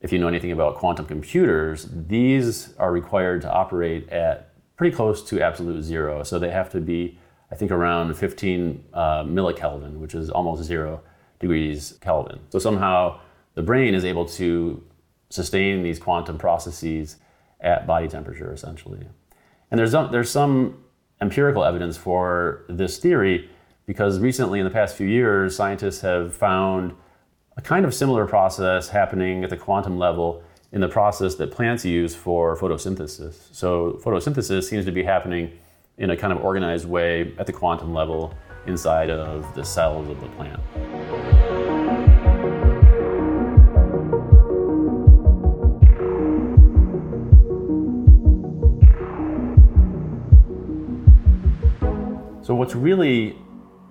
If 0.01 0.13
you 0.13 0.19
know 0.19 0.27
anything 0.27 0.51
about 0.51 0.75
quantum 0.75 1.07
computers, 1.07 1.87
these 1.91 2.75
are 2.77 2.91
required 2.91 3.41
to 3.41 3.51
operate 3.51 4.07
at 4.09 4.53
pretty 4.77 4.95
close 4.95 5.23
to 5.29 5.41
absolute 5.41 5.81
zero. 5.81 6.21
So 6.21 6.37
they 6.37 6.51
have 6.51 6.69
to 6.71 6.81
be, 6.81 7.17
I 7.51 7.55
think, 7.55 7.71
around 7.71 8.13
15 8.15 8.83
uh, 8.93 9.23
millikelvin, 9.23 9.97
which 9.97 10.13
is 10.13 10.29
almost 10.29 10.63
zero 10.63 11.01
degrees 11.39 11.97
Kelvin. 12.01 12.39
So 12.49 12.59
somehow 12.59 13.19
the 13.55 13.63
brain 13.63 13.95
is 13.95 14.05
able 14.05 14.25
to 14.25 14.83
sustain 15.29 15.81
these 15.81 15.97
quantum 15.97 16.37
processes 16.37 17.17
at 17.59 17.87
body 17.87 18.07
temperature, 18.07 18.53
essentially. 18.53 19.07
And 19.71 19.79
there's, 19.79 19.91
there's 19.91 20.29
some 20.29 20.83
empirical 21.21 21.63
evidence 21.63 21.97
for 21.97 22.65
this 22.69 22.97
theory 22.97 23.49
because 23.85 24.19
recently, 24.19 24.59
in 24.59 24.65
the 24.65 24.71
past 24.71 24.95
few 24.95 25.07
years, 25.07 25.55
scientists 25.55 26.01
have 26.01 26.35
found 26.35 26.93
a 27.57 27.61
kind 27.61 27.85
of 27.85 27.93
similar 27.93 28.25
process 28.25 28.89
happening 28.89 29.43
at 29.43 29.49
the 29.49 29.57
quantum 29.57 29.97
level 29.97 30.43
in 30.71 30.81
the 30.81 30.87
process 30.87 31.35
that 31.35 31.51
plants 31.51 31.85
use 31.85 32.15
for 32.15 32.57
photosynthesis. 32.57 33.53
So, 33.53 33.99
photosynthesis 34.03 34.63
seems 34.63 34.85
to 34.85 34.91
be 34.91 35.03
happening 35.03 35.51
in 35.97 36.09
a 36.09 36.17
kind 36.17 36.33
of 36.33 36.43
organized 36.43 36.87
way 36.87 37.33
at 37.37 37.45
the 37.45 37.53
quantum 37.53 37.93
level 37.93 38.33
inside 38.65 39.09
of 39.09 39.53
the 39.55 39.63
cells 39.63 40.09
of 40.09 40.19
the 40.19 40.27
plant. 40.29 40.59
So, 52.45 52.53
what's 52.53 52.75
really 52.75 53.39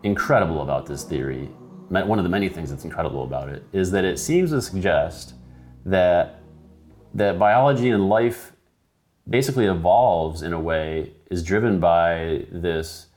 incredible 0.04 0.62
about 0.62 0.86
this 0.86 1.02
theory, 1.02 1.46
one 1.88 2.20
of 2.20 2.22
the 2.22 2.28
many 2.28 2.48
things 2.48 2.70
that's 2.70 2.84
incredible 2.84 3.24
about 3.24 3.48
it, 3.48 3.64
is 3.72 3.90
that 3.90 4.04
it 4.04 4.16
seems 4.16 4.50
to 4.50 4.62
suggest 4.62 5.34
that 5.84 6.38
that 7.14 7.36
biology 7.36 7.90
and 7.90 8.08
life 8.08 8.52
basically 9.28 9.66
evolves 9.66 10.42
in 10.42 10.52
a 10.52 10.60
way 10.60 11.14
is 11.32 11.42
driven 11.42 11.80
by 11.80 12.46
this 12.52 13.08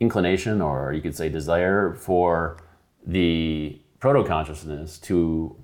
inclination 0.00 0.60
or 0.60 0.92
you 0.92 1.00
could 1.00 1.14
say 1.14 1.28
desire 1.28 1.94
for 1.94 2.56
the 3.06 3.80
proto 4.00 4.24
consciousness 4.24 4.98
to 4.98 5.54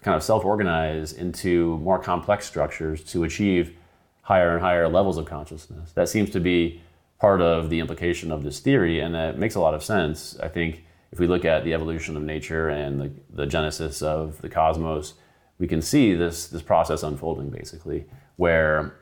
kind 0.00 0.16
of 0.16 0.24
self 0.24 0.44
organize 0.44 1.12
into 1.12 1.78
more 1.78 2.00
complex 2.00 2.46
structures 2.46 3.04
to 3.04 3.22
achieve 3.22 3.76
higher 4.22 4.54
and 4.54 4.60
higher 4.60 4.88
levels 4.88 5.18
of 5.18 5.24
consciousness. 5.24 5.92
That 5.92 6.08
seems 6.08 6.30
to 6.30 6.40
be 6.40 6.82
part 7.22 7.40
of 7.40 7.70
the 7.70 7.78
implication 7.78 8.32
of 8.32 8.42
this 8.42 8.58
theory, 8.58 8.98
and 8.98 9.14
that 9.14 9.38
makes 9.38 9.54
a 9.54 9.60
lot 9.60 9.74
of 9.74 9.82
sense. 9.84 10.36
I 10.40 10.48
think 10.48 10.84
if 11.12 11.20
we 11.20 11.28
look 11.28 11.44
at 11.44 11.62
the 11.62 11.72
evolution 11.72 12.16
of 12.16 12.24
nature 12.24 12.68
and 12.68 13.00
the, 13.00 13.12
the 13.32 13.46
genesis 13.46 14.02
of 14.02 14.42
the 14.42 14.48
cosmos, 14.48 15.14
we 15.60 15.68
can 15.68 15.80
see 15.80 16.14
this, 16.14 16.48
this 16.48 16.62
process 16.62 17.04
unfolding 17.04 17.48
basically, 17.48 18.06
where, 18.34 18.96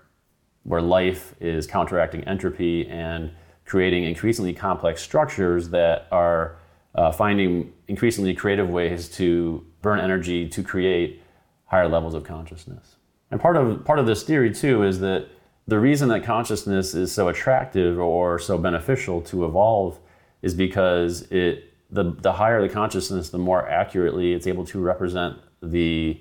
where 0.64 0.82
life 0.82 1.34
is 1.40 1.66
counteracting 1.66 2.22
entropy 2.24 2.86
and 2.88 3.30
creating 3.64 4.04
increasingly 4.04 4.52
complex 4.52 5.00
structures 5.00 5.70
that 5.70 6.06
are 6.12 6.58
uh, 6.94 7.10
finding 7.10 7.72
increasingly 7.88 8.34
creative 8.34 8.68
ways 8.68 9.08
to 9.08 9.64
burn 9.80 9.98
energy 9.98 10.46
to 10.46 10.62
create 10.62 11.22
higher 11.64 11.88
levels 11.88 12.12
of 12.12 12.22
consciousness. 12.22 12.96
And 13.30 13.40
part 13.40 13.56
of, 13.56 13.82
part 13.86 13.98
of 13.98 14.04
this 14.04 14.24
theory, 14.24 14.52
too, 14.52 14.82
is 14.82 15.00
that 15.00 15.26
the 15.66 15.78
reason 15.78 16.08
that 16.08 16.24
consciousness 16.24 16.94
is 16.94 17.12
so 17.12 17.28
attractive 17.28 17.98
or 17.98 18.38
so 18.38 18.58
beneficial 18.58 19.20
to 19.22 19.44
evolve 19.44 19.98
is 20.42 20.54
because 20.54 21.22
it 21.30 21.64
the, 21.90 22.12
the 22.20 22.32
higher 22.32 22.62
the 22.62 22.68
consciousness, 22.68 23.30
the 23.30 23.38
more 23.38 23.68
accurately 23.68 24.32
it's 24.32 24.46
able 24.46 24.64
to 24.66 24.80
represent 24.80 25.38
the 25.62 26.20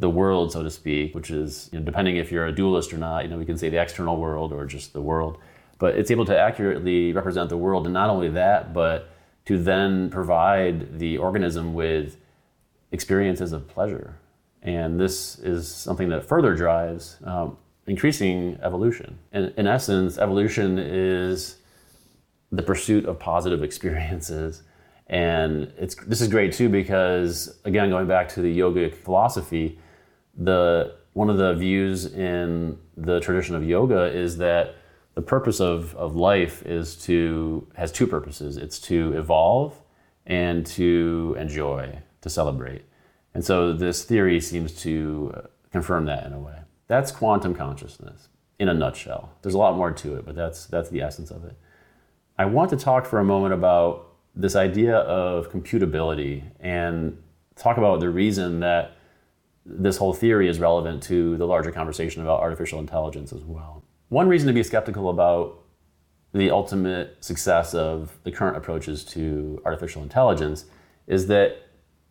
the 0.00 0.08
world, 0.08 0.52
so 0.52 0.62
to 0.62 0.70
speak, 0.70 1.12
which 1.12 1.28
is 1.28 1.68
you 1.72 1.78
know, 1.78 1.84
depending 1.84 2.16
if 2.16 2.30
you're 2.30 2.46
a 2.46 2.52
dualist 2.52 2.92
or 2.92 2.98
not. 2.98 3.24
You 3.24 3.30
know, 3.30 3.36
we 3.36 3.44
can 3.44 3.58
say 3.58 3.68
the 3.68 3.82
external 3.82 4.16
world 4.16 4.52
or 4.52 4.64
just 4.64 4.92
the 4.92 5.02
world, 5.02 5.38
but 5.78 5.96
it's 5.96 6.10
able 6.10 6.24
to 6.26 6.38
accurately 6.38 7.12
represent 7.12 7.48
the 7.48 7.56
world, 7.56 7.86
and 7.86 7.94
not 7.94 8.08
only 8.08 8.28
that, 8.30 8.72
but 8.72 9.10
to 9.46 9.60
then 9.60 10.08
provide 10.10 10.98
the 10.98 11.18
organism 11.18 11.74
with 11.74 12.16
experiences 12.92 13.52
of 13.52 13.66
pleasure. 13.66 14.16
And 14.62 15.00
this 15.00 15.38
is 15.38 15.68
something 15.68 16.08
that 16.10 16.24
further 16.24 16.54
drives 16.54 17.16
um, 17.24 17.56
increasing 17.88 18.58
evolution. 18.62 19.18
And 19.32 19.52
in 19.56 19.66
essence, 19.66 20.18
evolution 20.18 20.78
is 20.78 21.56
the 22.52 22.62
pursuit 22.62 23.06
of 23.06 23.18
positive 23.18 23.62
experiences. 23.64 24.62
And 25.08 25.72
it's 25.78 25.94
this 25.94 26.20
is 26.20 26.28
great 26.28 26.52
too 26.52 26.68
because 26.68 27.58
again, 27.64 27.88
going 27.88 28.06
back 28.06 28.28
to 28.30 28.42
the 28.42 28.56
yogic 28.56 28.94
philosophy, 28.94 29.78
the 30.36 30.96
one 31.14 31.30
of 31.30 31.38
the 31.38 31.54
views 31.54 32.06
in 32.06 32.78
the 32.96 33.18
tradition 33.20 33.56
of 33.56 33.64
yoga 33.64 34.04
is 34.04 34.36
that 34.36 34.76
the 35.14 35.22
purpose 35.22 35.60
of, 35.60 35.96
of 35.96 36.14
life 36.14 36.64
is 36.64 36.94
to 37.06 37.66
has 37.74 37.90
two 37.90 38.06
purposes. 38.06 38.58
It's 38.58 38.78
to 38.80 39.14
evolve 39.14 39.74
and 40.26 40.64
to 40.66 41.34
enjoy, 41.38 41.98
to 42.20 42.30
celebrate. 42.30 42.82
And 43.32 43.42
so 43.42 43.72
this 43.72 44.04
theory 44.04 44.40
seems 44.40 44.78
to 44.82 45.48
confirm 45.72 46.04
that 46.04 46.26
in 46.26 46.34
a 46.34 46.38
way. 46.38 46.58
That's 46.88 47.12
quantum 47.12 47.54
consciousness 47.54 48.28
in 48.58 48.68
a 48.68 48.74
nutshell. 48.74 49.30
There's 49.42 49.54
a 49.54 49.58
lot 49.58 49.76
more 49.76 49.92
to 49.92 50.16
it, 50.16 50.26
but 50.26 50.34
that's 50.34 50.66
that's 50.66 50.90
the 50.90 51.02
essence 51.02 51.30
of 51.30 51.44
it. 51.44 51.56
I 52.38 52.46
want 52.46 52.70
to 52.70 52.76
talk 52.76 53.06
for 53.06 53.18
a 53.18 53.24
moment 53.24 53.54
about 53.54 54.16
this 54.34 54.56
idea 54.56 54.96
of 54.96 55.50
computability 55.50 56.44
and 56.60 57.20
talk 57.56 57.76
about 57.76 58.00
the 58.00 58.08
reason 58.08 58.60
that 58.60 58.92
this 59.66 59.98
whole 59.98 60.14
theory 60.14 60.48
is 60.48 60.60
relevant 60.60 61.02
to 61.04 61.36
the 61.36 61.46
larger 61.46 61.70
conversation 61.70 62.22
about 62.22 62.40
artificial 62.40 62.78
intelligence 62.78 63.32
as 63.32 63.42
well. 63.42 63.84
One 64.08 64.28
reason 64.28 64.46
to 64.46 64.54
be 64.54 64.62
skeptical 64.62 65.10
about 65.10 65.58
the 66.32 66.50
ultimate 66.50 67.22
success 67.22 67.74
of 67.74 68.18
the 68.22 68.30
current 68.30 68.56
approaches 68.56 69.04
to 69.04 69.60
artificial 69.64 70.02
intelligence 70.02 70.66
is 71.06 71.26
that 71.26 71.56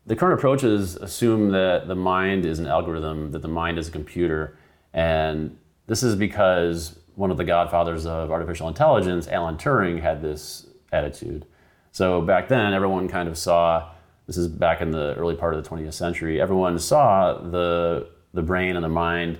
the 0.05 0.15
current 0.15 0.37
approaches 0.37 0.95
assume 0.97 1.51
that 1.51 1.87
the 1.87 1.95
mind 1.95 2.45
is 2.45 2.59
an 2.59 2.67
algorithm, 2.67 3.31
that 3.31 3.41
the 3.41 3.47
mind 3.47 3.77
is 3.77 3.87
a 3.87 3.91
computer, 3.91 4.57
and 4.97 5.55
this 5.85 6.01
is 6.01 6.15
because 6.15 6.97
one 7.13 7.29
of 7.29 7.37
the 7.37 7.43
godfathers 7.43 8.07
of 8.07 8.31
artificial 8.31 8.67
intelligence, 8.67 9.27
Alan 9.27 9.55
Turing, 9.55 10.01
had 10.01 10.23
this 10.23 10.65
attitude. 10.91 11.45
So 11.91 12.19
back 12.23 12.47
then, 12.47 12.73
everyone 12.73 13.07
kind 13.07 13.29
of 13.29 13.37
saw 13.37 13.91
this 14.25 14.37
is 14.37 14.47
back 14.47 14.81
in 14.81 14.89
the 14.89 15.13
early 15.13 15.35
part 15.35 15.53
of 15.53 15.63
the 15.63 15.69
20th 15.69 15.93
century, 15.93 16.41
everyone 16.41 16.79
saw 16.79 17.37
the, 17.37 18.09
the 18.33 18.41
brain 18.41 18.75
and 18.75 18.83
the 18.83 18.89
mind 18.89 19.37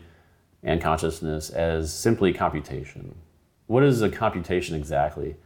and 0.61 0.79
consciousness 0.79 1.49
as 1.49 1.91
simply 1.91 2.33
computation. 2.33 3.15
What 3.65 3.83
is 3.83 4.03
a 4.03 4.09
computation 4.09 4.75
exactly? 4.75 5.37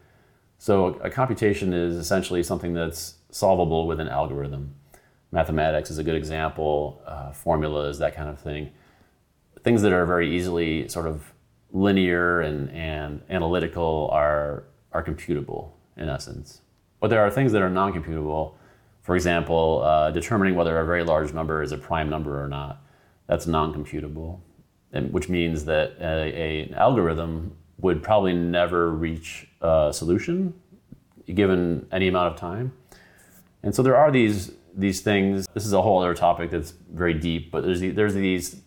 So, 0.58 1.00
a 1.01 1.10
computation 1.10 1.74
is 1.74 1.96
essentially 1.96 2.44
something 2.44 2.74
that's 2.74 3.15
solvable 3.32 3.88
with 3.88 4.01
an 4.01 4.10
algorithm. 4.10 4.75
Mathematics 5.32 5.89
is 5.89 5.98
a 5.98 6.03
good 6.03 6.15
example, 6.15 7.01
uh, 7.08 7.32
formulas, 7.32 7.98
that 8.00 8.13
kind 8.13 8.30
of 8.30 8.38
thing 8.38 8.72
things 9.63 9.82
that 9.82 9.91
are 9.91 10.06
very 10.06 10.36
easily 10.36 10.88
sort 10.88 11.08
of 11.08 11.34
linear 11.72 12.41
and, 12.41 12.70
and 12.72 13.22
analytical 13.30 14.10
are, 14.12 14.63
are 14.91 15.03
computable 15.03 15.72
in 15.98 16.10
essence. 16.10 16.62
But 17.00 17.10
there 17.10 17.22
are 17.22 17.32
things 17.32 17.51
that 17.53 17.62
are 17.62 17.70
non 17.70 17.94
computable. 17.94 18.53
For 19.01 19.15
example, 19.15 19.82
uh, 19.84 20.12
determining 20.12 20.56
whether 20.56 20.80
a 20.80 20.86
very 20.86 21.03
large 21.03 21.34
number 21.34 21.63
is 21.63 21.72
a 21.72 21.77
prime 21.77 22.10
number 22.10 22.41
or 22.44 22.48
not. 22.48 22.84
That's 23.27 23.48
non 23.48 23.74
computable, 23.74 24.39
which 25.10 25.30
means 25.30 25.65
that 25.65 25.96
a, 26.00 26.06
a, 26.06 26.62
an 26.63 26.74
algorithm 26.75 27.56
would 27.80 28.03
probably 28.03 28.34
never 28.34 28.91
reach 28.91 29.48
a 29.62 29.91
solution 29.91 30.53
given 31.34 31.88
any 31.91 32.08
amount 32.08 32.34
of 32.34 32.39
time. 32.39 32.74
And 33.63 33.74
so 33.74 33.82
there 33.84 33.96
are 33.96 34.12
these 34.12 34.51
these 34.75 35.01
things. 35.01 35.48
This 35.53 35.65
is 35.65 35.74
a 35.74 35.82
whole 35.82 36.00
other 36.00 36.13
topic 36.13 36.51
that's 36.51 36.72
very 36.91 37.13
deep, 37.13 37.51
but 37.51 37.63
there's 37.63 37.82
there's 37.82 38.13
these 38.13 38.61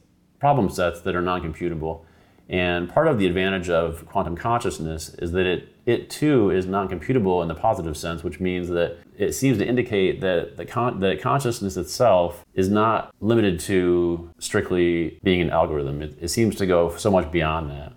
problem 0.44 0.68
sets 0.68 1.00
that 1.00 1.16
are 1.16 1.22
non-computable. 1.22 2.04
And 2.50 2.90
part 2.90 3.08
of 3.08 3.18
the 3.18 3.26
advantage 3.26 3.70
of 3.70 4.04
quantum 4.04 4.36
consciousness 4.36 5.14
is 5.14 5.32
that 5.32 5.46
it, 5.46 5.70
it 5.86 6.10
too 6.10 6.50
is 6.50 6.66
non 6.66 6.86
computable 6.86 7.40
in 7.40 7.48
the 7.48 7.54
positive 7.54 7.96
sense, 7.96 8.22
which 8.22 8.40
means 8.40 8.68
that 8.68 8.98
it 9.16 9.32
seems 9.32 9.56
to 9.56 9.66
indicate 9.66 10.20
that 10.20 10.58
the 10.58 10.66
con- 10.66 11.00
that 11.00 11.22
consciousness 11.22 11.78
itself 11.78 12.44
is 12.52 12.68
not 12.68 13.14
limited 13.22 13.58
to 13.60 14.30
strictly 14.38 15.18
being 15.22 15.40
an 15.40 15.48
algorithm. 15.48 16.02
It, 16.02 16.18
it 16.20 16.28
seems 16.28 16.56
to 16.56 16.66
go 16.66 16.94
so 16.94 17.10
much 17.10 17.32
beyond 17.32 17.70
that. 17.70 17.94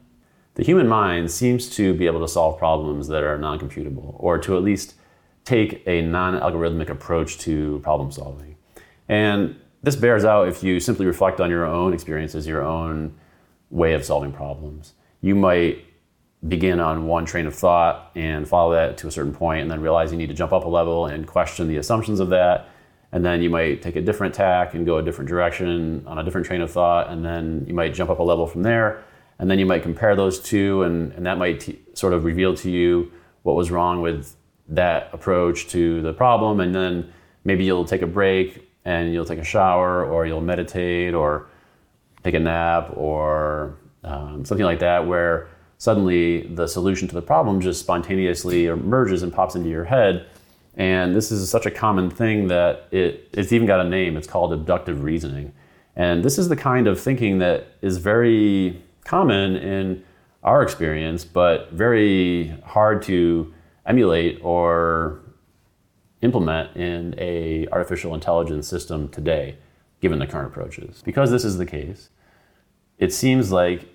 The 0.53 0.63
human 0.63 0.87
mind 0.87 1.29
seems 1.29 1.69
to 1.71 1.93
be 1.95 2.05
able 2.05 2.21
to 2.21 2.29
solve 2.29 2.57
problems 2.57 3.09
that 3.09 3.25
are 3.25 3.37
non 3.37 3.59
computable, 3.59 4.15
or 4.19 4.37
to 4.37 4.55
at 4.55 4.63
least 4.63 4.95
take 5.43 5.83
a 5.85 6.01
non 6.01 6.39
algorithmic 6.39 6.87
approach 6.87 7.39
to 7.39 7.81
problem 7.83 8.09
solving. 8.09 8.55
And 9.09 9.57
this 9.87 9.95
bears 9.95 10.25
out 10.25 10.49
if 10.49 10.63
you 10.63 10.81
simply 10.81 11.05
reflect 11.05 11.39
on 11.39 11.49
your 11.49 11.65
own 11.65 11.93
experiences, 11.93 12.45
your 12.45 12.61
own 12.61 13.15
way 13.69 13.93
of 13.93 14.03
solving 14.03 14.33
problems. 14.33 14.93
You 15.21 15.33
might 15.33 15.85
begin 16.45 16.81
on 16.81 17.07
one 17.07 17.25
train 17.25 17.47
of 17.47 17.55
thought 17.55 18.11
and 18.13 18.45
follow 18.45 18.73
that 18.73 18.97
to 18.97 19.07
a 19.07 19.11
certain 19.11 19.33
point 19.33 19.61
and 19.61 19.71
then 19.71 19.79
realize 19.79 20.11
you 20.11 20.17
need 20.17 20.27
to 20.27 20.33
jump 20.33 20.51
up 20.51 20.65
a 20.65 20.67
level 20.67 21.05
and 21.05 21.25
question 21.25 21.69
the 21.69 21.77
assumptions 21.77 22.19
of 22.19 22.27
that. 22.31 22.67
And 23.13 23.23
then 23.23 23.41
you 23.41 23.49
might 23.49 23.81
take 23.81 23.95
a 23.95 24.01
different 24.01 24.35
tack 24.35 24.73
and 24.73 24.85
go 24.85 24.97
a 24.97 25.01
different 25.01 25.29
direction 25.29 26.03
on 26.05 26.17
a 26.17 26.23
different 26.23 26.45
train 26.45 26.59
of 26.59 26.69
thought. 26.69 27.09
And 27.09 27.23
then 27.23 27.63
you 27.65 27.73
might 27.73 27.93
jump 27.93 28.09
up 28.09 28.19
a 28.19 28.23
level 28.23 28.45
from 28.45 28.63
there. 28.63 29.05
And 29.39 29.49
then 29.49 29.57
you 29.57 29.65
might 29.65 29.83
compare 29.83 30.17
those 30.17 30.41
two. 30.41 30.83
And, 30.83 31.13
and 31.13 31.25
that 31.25 31.37
might 31.37 31.61
t- 31.61 31.79
sort 31.93 32.11
of 32.11 32.25
reveal 32.25 32.53
to 32.55 32.69
you 32.69 33.09
what 33.43 33.55
was 33.55 33.71
wrong 33.71 34.01
with 34.01 34.35
that 34.67 35.09
approach 35.13 35.69
to 35.69 36.01
the 36.01 36.11
problem. 36.11 36.59
And 36.59 36.75
then 36.75 37.13
maybe 37.45 37.63
you'll 37.63 37.85
take 37.85 38.01
a 38.01 38.07
break 38.07 38.67
and 38.87 39.13
you'll 39.13 39.25
take 39.25 39.37
a 39.37 39.43
shower 39.43 40.05
or 40.05 40.25
you'll 40.25 40.39
meditate 40.39 41.13
or 41.13 41.47
take 42.23 42.33
a 42.33 42.39
nap 42.39 42.89
or 42.95 43.77
um, 44.05 44.45
something 44.45 44.65
like 44.65 44.79
that 44.79 45.05
where 45.05 45.49
suddenly 45.77 46.47
the 46.55 46.65
solution 46.65 47.05
to 47.05 47.13
the 47.13 47.21
problem 47.21 47.59
just 47.59 47.81
spontaneously 47.81 48.67
emerges 48.67 49.23
and 49.23 49.33
pops 49.33 49.55
into 49.55 49.67
your 49.67 49.83
head. 49.83 50.25
And 50.77 51.13
this 51.13 51.33
is 51.33 51.49
such 51.49 51.65
a 51.65 51.71
common 51.71 52.09
thing 52.09 52.47
that 52.47 52.87
it, 52.91 53.27
it's 53.33 53.51
even 53.51 53.67
got 53.67 53.81
a 53.81 53.89
name. 53.89 54.15
It's 54.15 54.27
called 54.27 54.53
abductive 54.53 55.03
reasoning. 55.03 55.51
And 55.97 56.23
this 56.23 56.37
is 56.37 56.47
the 56.47 56.55
kind 56.55 56.87
of 56.87 56.97
thinking 56.97 57.39
that 57.39 57.67
is 57.81 57.97
very 57.97 58.81
common 59.03 59.57
in 59.57 60.01
our 60.43 60.63
experience, 60.63 61.25
but 61.25 61.71
very 61.73 62.55
hard 62.63 63.01
to 63.03 63.53
emulate 63.85 64.39
or 64.43 65.19
implement 66.21 66.75
in 66.75 67.15
a 67.17 67.67
artificial 67.71 68.13
intelligence 68.13 68.67
system 68.67 69.09
today, 69.09 69.57
given 70.01 70.19
the 70.19 70.27
current 70.27 70.47
approaches. 70.47 71.01
Because 71.05 71.31
this 71.31 71.45
is 71.45 71.57
the 71.57 71.65
case, 71.65 72.09
it 72.97 73.13
seems 73.13 73.51
like 73.51 73.87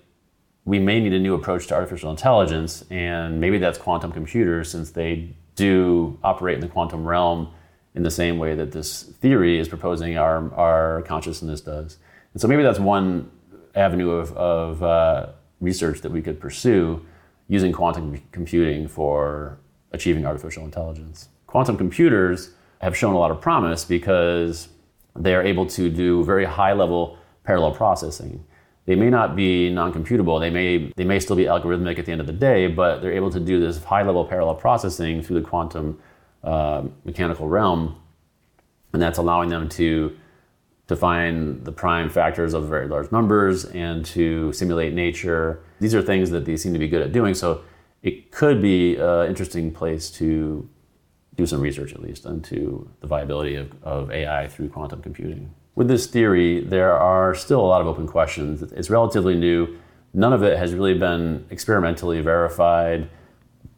we 0.65 0.79
may 0.79 0.99
need 0.99 1.13
a 1.13 1.19
new 1.19 1.33
approach 1.33 1.67
to 1.67 1.75
artificial 1.75 2.09
intelligence, 2.09 2.85
and 2.89 3.41
maybe 3.41 3.57
that's 3.57 3.77
quantum 3.77 4.11
computers, 4.11 4.71
since 4.71 4.91
they 4.91 5.35
do 5.55 6.17
operate 6.23 6.55
in 6.55 6.61
the 6.61 6.67
quantum 6.67 7.05
realm 7.05 7.49
in 7.95 8.03
the 8.03 8.11
same 8.11 8.39
way 8.39 8.55
that 8.55 8.71
this 8.71 9.03
theory 9.03 9.59
is 9.59 9.67
proposing 9.67 10.17
our, 10.17 10.53
our 10.55 11.01
consciousness 11.03 11.61
does. 11.61 11.97
And 12.33 12.41
so 12.41 12.47
maybe 12.47 12.63
that's 12.63 12.79
one 12.79 13.29
avenue 13.75 14.11
of, 14.11 14.31
of 14.37 14.81
uh, 14.81 15.27
research 15.59 16.01
that 16.01 16.11
we 16.11 16.21
could 16.21 16.39
pursue 16.39 17.05
using 17.47 17.71
quantum 17.71 18.21
computing 18.31 18.87
for 18.87 19.59
achieving 19.91 20.25
artificial 20.25 20.63
intelligence. 20.63 21.29
Quantum 21.53 21.77
computers 21.77 22.49
have 22.81 22.97
shown 22.97 23.13
a 23.13 23.17
lot 23.17 23.31
of 23.31 23.39
promise 23.39 23.85
because 23.85 24.67
they 25.15 25.33
are 25.35 25.43
able 25.43 25.65
to 25.67 25.89
do 25.89 26.23
very 26.25 26.45
high 26.45 26.73
level 26.73 27.17
parallel 27.45 27.71
processing 27.71 28.43
they 28.85 28.95
may 28.95 29.09
not 29.09 29.35
be 29.35 29.69
non-computable. 29.69 30.39
They 30.39 30.49
may 30.49 30.91
they 30.95 31.05
may 31.05 31.19
still 31.19 31.35
be 31.35 31.45
algorithmic 31.45 31.99
at 31.99 32.05
the 32.05 32.11
end 32.11 32.21
of 32.21 32.27
the 32.27 32.33
day, 32.33 32.67
but 32.67 33.01
they're 33.01 33.13
able 33.13 33.31
to 33.31 33.39
do 33.39 33.59
this 33.59 33.81
high-level 33.83 34.25
parallel 34.25 34.55
processing 34.55 35.21
through 35.21 35.39
the 35.41 35.47
quantum 35.47 35.99
uh, 36.43 36.83
mechanical 37.05 37.47
realm, 37.47 37.95
and 38.91 39.01
that's 39.01 39.17
allowing 39.17 39.49
them 39.49 39.69
to 39.69 40.17
to 40.87 40.97
find 40.97 41.63
the 41.63 41.71
prime 41.71 42.09
factors 42.09 42.53
of 42.53 42.67
very 42.67 42.89
large 42.89 43.09
numbers 43.09 43.63
and 43.65 44.03
to 44.05 44.51
simulate 44.51 44.93
nature. 44.93 45.63
These 45.79 45.95
are 45.95 46.01
things 46.01 46.29
that 46.31 46.43
they 46.43 46.57
seem 46.57 46.73
to 46.73 46.79
be 46.79 46.89
good 46.89 47.01
at 47.01 47.13
doing. 47.13 47.33
So 47.33 47.61
it 48.01 48.31
could 48.31 48.61
be 48.61 48.97
an 48.97 49.29
interesting 49.29 49.71
place 49.71 50.11
to 50.11 50.67
do 51.35 51.45
some 51.45 51.61
research, 51.61 51.93
at 51.93 52.01
least, 52.01 52.25
into 52.25 52.89
the 52.99 53.07
viability 53.07 53.55
of, 53.55 53.71
of 53.83 54.11
AI 54.11 54.47
through 54.47 54.69
quantum 54.69 55.01
computing. 55.01 55.53
With 55.75 55.87
this 55.87 56.05
theory, 56.05 56.61
there 56.61 56.93
are 56.93 57.33
still 57.33 57.59
a 57.59 57.65
lot 57.65 57.81
of 57.81 57.87
open 57.87 58.07
questions. 58.07 58.61
It's 58.61 58.89
relatively 58.89 59.35
new. 59.35 59.79
None 60.13 60.33
of 60.33 60.43
it 60.43 60.57
has 60.57 60.75
really 60.75 60.97
been 60.97 61.45
experimentally 61.49 62.21
verified. 62.21 63.09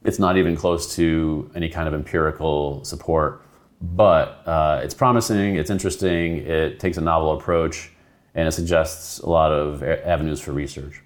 It's 0.03 0.19
not 0.19 0.37
even 0.37 0.57
close 0.57 0.95
to 0.97 1.49
any 1.55 1.69
kind 1.69 1.87
of 1.87 1.93
empirical 1.93 2.83
support. 2.83 3.41
But 3.81 4.41
uh, 4.45 4.81
it's 4.83 4.93
promising, 4.93 5.55
it's 5.55 5.69
interesting, 5.69 6.37
it 6.37 6.79
takes 6.79 6.97
a 6.97 7.01
novel 7.01 7.33
approach, 7.33 7.91
and 8.33 8.47
it 8.47 8.51
suggests 8.51 9.19
a 9.19 9.29
lot 9.29 9.51
of 9.51 9.83
avenues 9.83 10.41
for 10.41 10.51
research. 10.51 11.01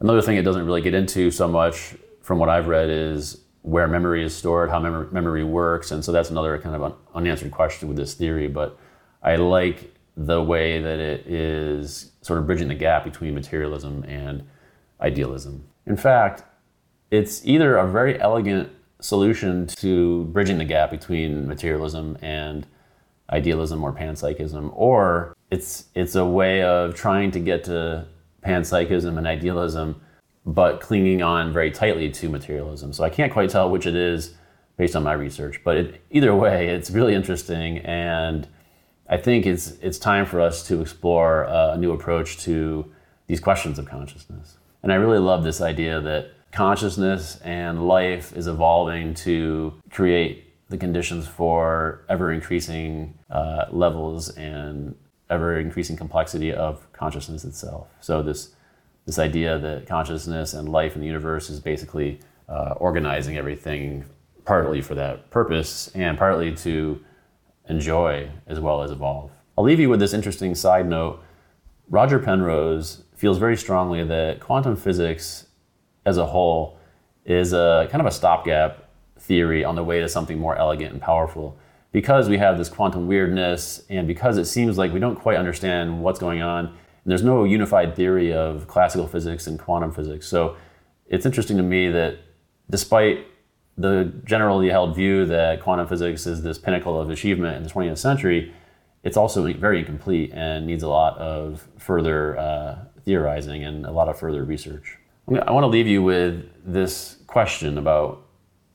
Another 0.00 0.22
thing 0.22 0.36
it 0.36 0.42
doesn't 0.42 0.64
really 0.64 0.80
get 0.80 0.94
into 0.94 1.30
so 1.30 1.48
much, 1.48 1.94
from 2.20 2.38
what 2.38 2.48
I've 2.48 2.68
read, 2.68 2.88
is 2.88 3.40
where 3.62 3.86
memory 3.86 4.24
is 4.24 4.34
stored, 4.34 4.70
how 4.70 4.78
mem- 4.78 5.08
memory 5.12 5.44
works, 5.44 5.90
and 5.90 6.04
so 6.04 6.12
that's 6.12 6.30
another 6.30 6.58
kind 6.58 6.74
of 6.74 6.94
unanswered 7.14 7.50
question 7.50 7.88
with 7.88 7.96
this 7.96 8.14
theory. 8.14 8.48
But 8.48 8.78
I 9.22 9.36
like 9.36 9.94
the 10.16 10.42
way 10.42 10.80
that 10.80 10.98
it 10.98 11.26
is 11.26 12.12
sort 12.22 12.38
of 12.38 12.46
bridging 12.46 12.68
the 12.68 12.74
gap 12.74 13.04
between 13.04 13.34
materialism 13.34 14.04
and 14.04 14.46
idealism. 15.00 15.64
In 15.86 15.96
fact, 15.96 16.44
it's 17.10 17.44
either 17.44 17.76
a 17.76 17.90
very 17.90 18.20
elegant 18.20 18.70
solution 19.00 19.66
to 19.66 20.24
bridging 20.26 20.58
the 20.58 20.64
gap 20.64 20.90
between 20.90 21.48
materialism 21.48 22.18
and 22.20 22.66
idealism 23.30 23.82
or 23.82 23.92
panpsychism, 23.92 24.70
or 24.74 25.34
it's 25.50 25.84
it's 25.94 26.14
a 26.14 26.24
way 26.24 26.62
of 26.62 26.94
trying 26.94 27.30
to 27.30 27.40
get 27.40 27.64
to 27.64 28.06
panpsychism 28.42 29.18
and 29.18 29.26
idealism, 29.26 30.00
but 30.46 30.80
clinging 30.80 31.22
on 31.22 31.52
very 31.52 31.70
tightly 31.70 32.10
to 32.10 32.28
materialism. 32.28 32.92
So 32.92 33.04
I 33.04 33.10
can't 33.10 33.32
quite 33.32 33.50
tell 33.50 33.70
which 33.70 33.86
it 33.86 33.94
is 33.94 34.34
based 34.76 34.96
on 34.96 35.02
my 35.02 35.12
research, 35.12 35.60
but 35.64 35.76
it, 35.76 36.02
either 36.10 36.34
way, 36.34 36.68
it's 36.68 36.90
really 36.90 37.14
interesting 37.14 37.78
and 37.78 38.48
I 39.10 39.16
think 39.16 39.44
it's 39.44 39.72
it's 39.82 39.98
time 39.98 40.24
for 40.24 40.40
us 40.40 40.66
to 40.68 40.80
explore 40.80 41.42
a 41.42 41.76
new 41.76 41.90
approach 41.90 42.38
to 42.44 42.90
these 43.26 43.40
questions 43.40 43.78
of 43.78 43.86
consciousness. 43.86 44.56
And 44.84 44.92
I 44.92 44.94
really 44.94 45.18
love 45.18 45.42
this 45.42 45.60
idea 45.60 46.00
that 46.00 46.30
consciousness 46.52 47.36
and 47.42 47.86
life 47.88 48.32
is 48.36 48.46
evolving 48.46 49.14
to 49.14 49.74
create 49.90 50.46
the 50.68 50.78
conditions 50.78 51.26
for 51.26 52.04
ever 52.08 52.32
increasing 52.32 53.18
uh, 53.30 53.64
levels 53.70 54.30
and 54.30 54.94
ever 55.28 55.58
increasing 55.58 55.96
complexity 55.96 56.52
of 56.52 56.90
consciousness 56.92 57.44
itself. 57.44 57.88
So 58.00 58.22
this 58.22 58.54
this 59.10 59.18
idea 59.18 59.58
that 59.58 59.88
consciousness 59.88 60.54
and 60.54 60.68
life 60.68 60.94
in 60.94 61.00
the 61.00 61.06
universe 61.06 61.50
is 61.50 61.58
basically 61.58 62.20
uh, 62.48 62.74
organizing 62.76 63.36
everything 63.36 64.04
partly 64.44 64.80
for 64.80 64.94
that 64.94 65.28
purpose 65.30 65.90
and 65.96 66.16
partly 66.16 66.54
to 66.54 67.04
enjoy 67.68 68.30
as 68.46 68.60
well 68.60 68.84
as 68.84 68.92
evolve. 68.92 69.32
I'll 69.58 69.64
leave 69.64 69.80
you 69.80 69.88
with 69.88 69.98
this 69.98 70.14
interesting 70.14 70.54
side 70.54 70.86
note. 70.88 71.20
Roger 71.88 72.20
Penrose 72.20 73.02
feels 73.16 73.38
very 73.38 73.56
strongly 73.56 74.04
that 74.04 74.38
quantum 74.38 74.76
physics 74.76 75.48
as 76.06 76.16
a 76.16 76.26
whole 76.26 76.78
is 77.24 77.52
a 77.52 77.88
kind 77.90 78.00
of 78.00 78.06
a 78.06 78.12
stopgap 78.12 78.88
theory 79.18 79.64
on 79.64 79.74
the 79.74 79.82
way 79.82 79.98
to 80.00 80.08
something 80.08 80.38
more 80.38 80.56
elegant 80.56 80.92
and 80.92 81.02
powerful. 81.02 81.58
Because 81.90 82.28
we 82.28 82.38
have 82.38 82.58
this 82.58 82.68
quantum 82.68 83.08
weirdness 83.08 83.84
and 83.90 84.06
because 84.06 84.38
it 84.38 84.44
seems 84.44 84.78
like 84.78 84.92
we 84.92 85.00
don't 85.00 85.16
quite 85.16 85.36
understand 85.36 86.00
what's 86.00 86.20
going 86.20 86.42
on, 86.42 86.76
there's 87.10 87.22
no 87.22 87.44
unified 87.44 87.96
theory 87.96 88.32
of 88.32 88.66
classical 88.66 89.06
physics 89.06 89.46
and 89.46 89.58
quantum 89.58 89.92
physics. 89.92 90.26
So 90.28 90.56
it's 91.06 91.26
interesting 91.26 91.56
to 91.56 91.62
me 91.62 91.90
that 91.90 92.18
despite 92.68 93.26
the 93.76 94.12
generally 94.24 94.68
held 94.68 94.94
view 94.94 95.26
that 95.26 95.62
quantum 95.62 95.86
physics 95.86 96.26
is 96.26 96.42
this 96.42 96.58
pinnacle 96.58 97.00
of 97.00 97.10
achievement 97.10 97.56
in 97.56 97.62
the 97.62 97.70
20th 97.70 97.98
century, 97.98 98.54
it's 99.02 99.16
also 99.16 99.52
very 99.54 99.78
incomplete 99.78 100.30
and 100.34 100.66
needs 100.66 100.82
a 100.82 100.88
lot 100.88 101.16
of 101.18 101.66
further 101.78 102.38
uh, 102.38 102.78
theorizing 103.04 103.64
and 103.64 103.86
a 103.86 103.90
lot 103.90 104.08
of 104.08 104.18
further 104.18 104.44
research. 104.44 104.98
I 105.28 105.52
want 105.52 105.64
to 105.64 105.68
leave 105.68 105.86
you 105.86 106.02
with 106.02 106.44
this 106.64 107.16
question 107.26 107.78
about 107.78 108.26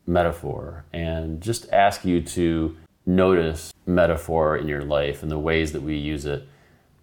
metaphor 0.07 0.85
and 0.93 1.41
just 1.41 1.71
ask 1.71 2.05
you 2.05 2.21
to 2.21 2.75
notice 3.05 3.73
metaphor 3.85 4.57
in 4.57 4.67
your 4.67 4.81
life 4.81 5.21
and 5.21 5.31
the 5.31 5.37
ways 5.37 5.73
that 5.73 5.81
we 5.81 5.95
use 5.95 6.25
it. 6.25 6.47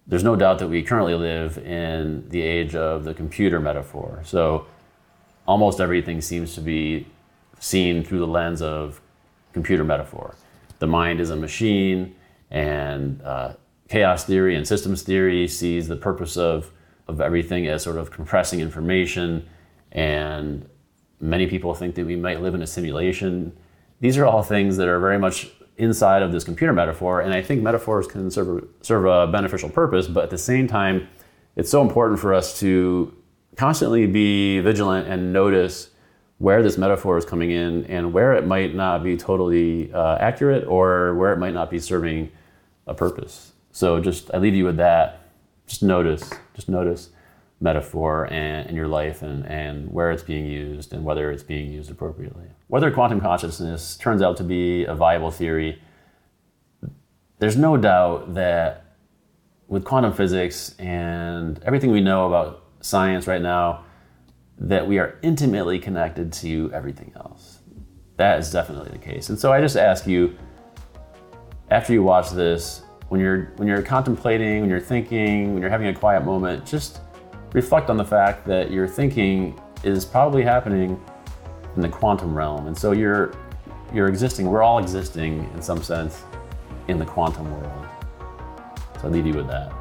There's 0.05 0.23
no 0.23 0.35
doubt 0.35 0.59
that 0.59 0.67
we 0.67 0.83
currently 0.83 1.15
live 1.15 1.57
in 1.57 2.27
the 2.29 2.41
age 2.41 2.75
of 2.75 3.03
the 3.05 3.13
computer 3.13 3.59
metaphor. 3.59 4.21
So 4.23 4.67
almost 5.47 5.79
everything 5.79 6.21
seems 6.21 6.55
to 6.55 6.61
be 6.61 7.07
seen 7.59 8.03
through 8.03 8.19
the 8.19 8.27
lens 8.27 8.61
of 8.61 9.01
computer 9.53 9.83
metaphor. 9.83 10.35
The 10.79 10.87
mind 10.87 11.21
is 11.21 11.29
a 11.29 11.35
machine, 11.35 12.15
and 12.51 13.21
uh, 13.21 13.53
chaos 13.87 14.25
theory 14.25 14.55
and 14.55 14.67
systems 14.67 15.03
theory 15.03 15.47
sees 15.47 15.87
the 15.87 15.95
purpose 15.95 16.37
of 16.37 16.71
of 17.07 17.19
everything 17.19 17.67
as 17.67 17.83
sort 17.83 17.97
of 17.97 18.11
compressing 18.11 18.61
information, 18.61 19.47
and 19.91 20.67
many 21.19 21.47
people 21.47 21.73
think 21.73 21.95
that 21.95 22.05
we 22.05 22.15
might 22.15 22.41
live 22.41 22.55
in 22.55 22.61
a 22.61 22.67
simulation. 22.67 23.55
These 23.99 24.17
are 24.17 24.25
all 24.25 24.41
things 24.41 24.77
that 24.77 24.87
are 24.87 24.99
very 24.99 25.19
much 25.19 25.51
inside 25.77 26.21
of 26.21 26.31
this 26.31 26.43
computer 26.43 26.73
metaphor, 26.73 27.21
and 27.21 27.33
I 27.33 27.41
think 27.41 27.61
metaphors 27.61 28.07
can 28.07 28.29
serve, 28.29 28.67
serve 28.81 29.05
a 29.05 29.31
beneficial 29.31 29.69
purpose, 29.69 30.07
but 30.07 30.23
at 30.23 30.29
the 30.29 30.37
same 30.37 30.67
time, 30.67 31.07
it's 31.55 31.69
so 31.69 31.81
important 31.81 32.19
for 32.19 32.33
us 32.33 32.59
to 32.59 33.13
constantly 33.55 34.07
be 34.07 34.59
vigilant 34.59 35.07
and 35.07 35.33
notice 35.33 35.89
where 36.39 36.63
this 36.63 36.77
metaphor 36.77 37.17
is 37.17 37.25
coming 37.25 37.51
in 37.51 37.85
and 37.85 38.11
where 38.11 38.33
it 38.33 38.45
might 38.45 38.75
not 38.75 39.03
be 39.03 39.15
totally 39.15 39.91
uh, 39.93 40.17
accurate 40.17 40.65
or 40.67 41.13
where 41.15 41.31
it 41.31 41.37
might 41.37 41.53
not 41.53 41.69
be 41.69 41.79
serving 41.79 42.31
a 42.87 42.93
purpose. 42.93 43.53
So 43.71 43.99
just 43.99 44.29
I 44.33 44.37
leave 44.37 44.55
you 44.55 44.65
with 44.65 44.77
that. 44.77 45.29
Just 45.67 45.83
notice, 45.83 46.31
just 46.53 46.67
notice 46.69 47.09
metaphor 47.63 48.31
and, 48.31 48.69
in 48.69 48.75
your 48.75 48.89
life 48.89 49.21
and, 49.21 49.45
and 49.47 49.89
where 49.91 50.11
it's 50.11 50.21
being 50.21 50.45
used 50.45 50.93
and 50.93 51.03
whether 51.05 51.31
it's 51.31 51.43
being 51.43 51.71
used 51.71 51.89
appropriately. 51.89 52.45
Whether 52.67 52.91
quantum 52.91 53.21
consciousness 53.21 53.95
turns 53.95 54.21
out 54.21 54.35
to 54.37 54.43
be 54.43 54.83
a 54.83 54.93
viable 54.93 55.31
theory, 55.31 55.81
there's 57.39 57.55
no 57.55 57.77
doubt 57.77 58.33
that 58.33 58.97
with 59.67 59.85
quantum 59.85 60.11
physics 60.11 60.75
and 60.77 61.61
everything 61.63 61.91
we 61.91 62.01
know 62.01 62.27
about 62.27 62.65
science 62.81 63.27
right 63.27 63.41
now, 63.41 63.85
that 64.57 64.85
we 64.85 64.99
are 64.99 65.17
intimately 65.23 65.79
connected 65.79 66.33
to 66.33 66.69
everything 66.73 67.13
else. 67.15 67.59
That 68.17 68.39
is 68.39 68.51
definitely 68.51 68.91
the 68.91 68.97
case. 68.97 69.29
And 69.29 69.39
so 69.39 69.53
I 69.53 69.61
just 69.61 69.77
ask 69.77 70.05
you, 70.05 70.37
after 71.71 71.93
you 71.93 72.03
watch 72.03 72.29
this, 72.31 72.83
when 73.07 73.19
you're 73.21 73.51
when 73.55 73.67
you're 73.67 73.81
contemplating, 73.81 74.61
when 74.61 74.69
you're 74.69 74.79
thinking, 74.79 75.53
when 75.53 75.61
you're 75.61 75.71
having 75.71 75.87
a 75.87 75.93
quiet 75.93 76.23
moment, 76.25 76.65
just 76.65 76.99
reflect 77.53 77.89
on 77.89 77.97
the 77.97 78.05
fact 78.05 78.45
that 78.47 78.71
your 78.71 78.87
thinking 78.87 79.59
is 79.83 80.05
probably 80.05 80.43
happening 80.43 81.01
in 81.75 81.81
the 81.81 81.89
quantum 81.89 82.35
realm. 82.35 82.67
And 82.67 82.77
so 82.77 82.91
you're 82.91 83.33
you're 83.93 84.07
existing, 84.07 84.47
we're 84.47 84.63
all 84.63 84.79
existing 84.79 85.49
in 85.53 85.61
some 85.61 85.83
sense 85.83 86.23
in 86.87 86.97
the 86.97 87.05
quantum 87.05 87.49
world. 87.51 87.87
So 88.99 89.07
I 89.07 89.11
leave 89.11 89.27
you 89.27 89.33
with 89.33 89.47
that. 89.47 89.71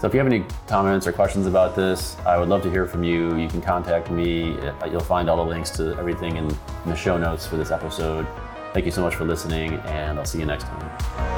So 0.00 0.06
if 0.06 0.12
you 0.12 0.18
have 0.18 0.26
any 0.26 0.44
comments 0.66 1.06
or 1.06 1.12
questions 1.12 1.46
about 1.46 1.74
this, 1.74 2.16
I 2.26 2.36
would 2.36 2.48
love 2.48 2.62
to 2.64 2.70
hear 2.70 2.86
from 2.86 3.02
you. 3.02 3.36
You 3.36 3.48
can 3.48 3.62
contact 3.62 4.10
me. 4.10 4.58
You'll 4.90 5.00
find 5.00 5.30
all 5.30 5.36
the 5.36 5.50
links 5.50 5.70
to 5.70 5.96
everything 5.96 6.36
in, 6.36 6.50
in 6.50 6.90
the 6.90 6.96
show 6.96 7.16
notes 7.16 7.46
for 7.46 7.56
this 7.56 7.70
episode. 7.70 8.26
Thank 8.74 8.84
you 8.84 8.92
so 8.92 9.00
much 9.00 9.14
for 9.14 9.24
listening, 9.24 9.74
and 9.86 10.18
I'll 10.18 10.26
see 10.26 10.40
you 10.40 10.46
next 10.46 10.64
time. 10.64 11.35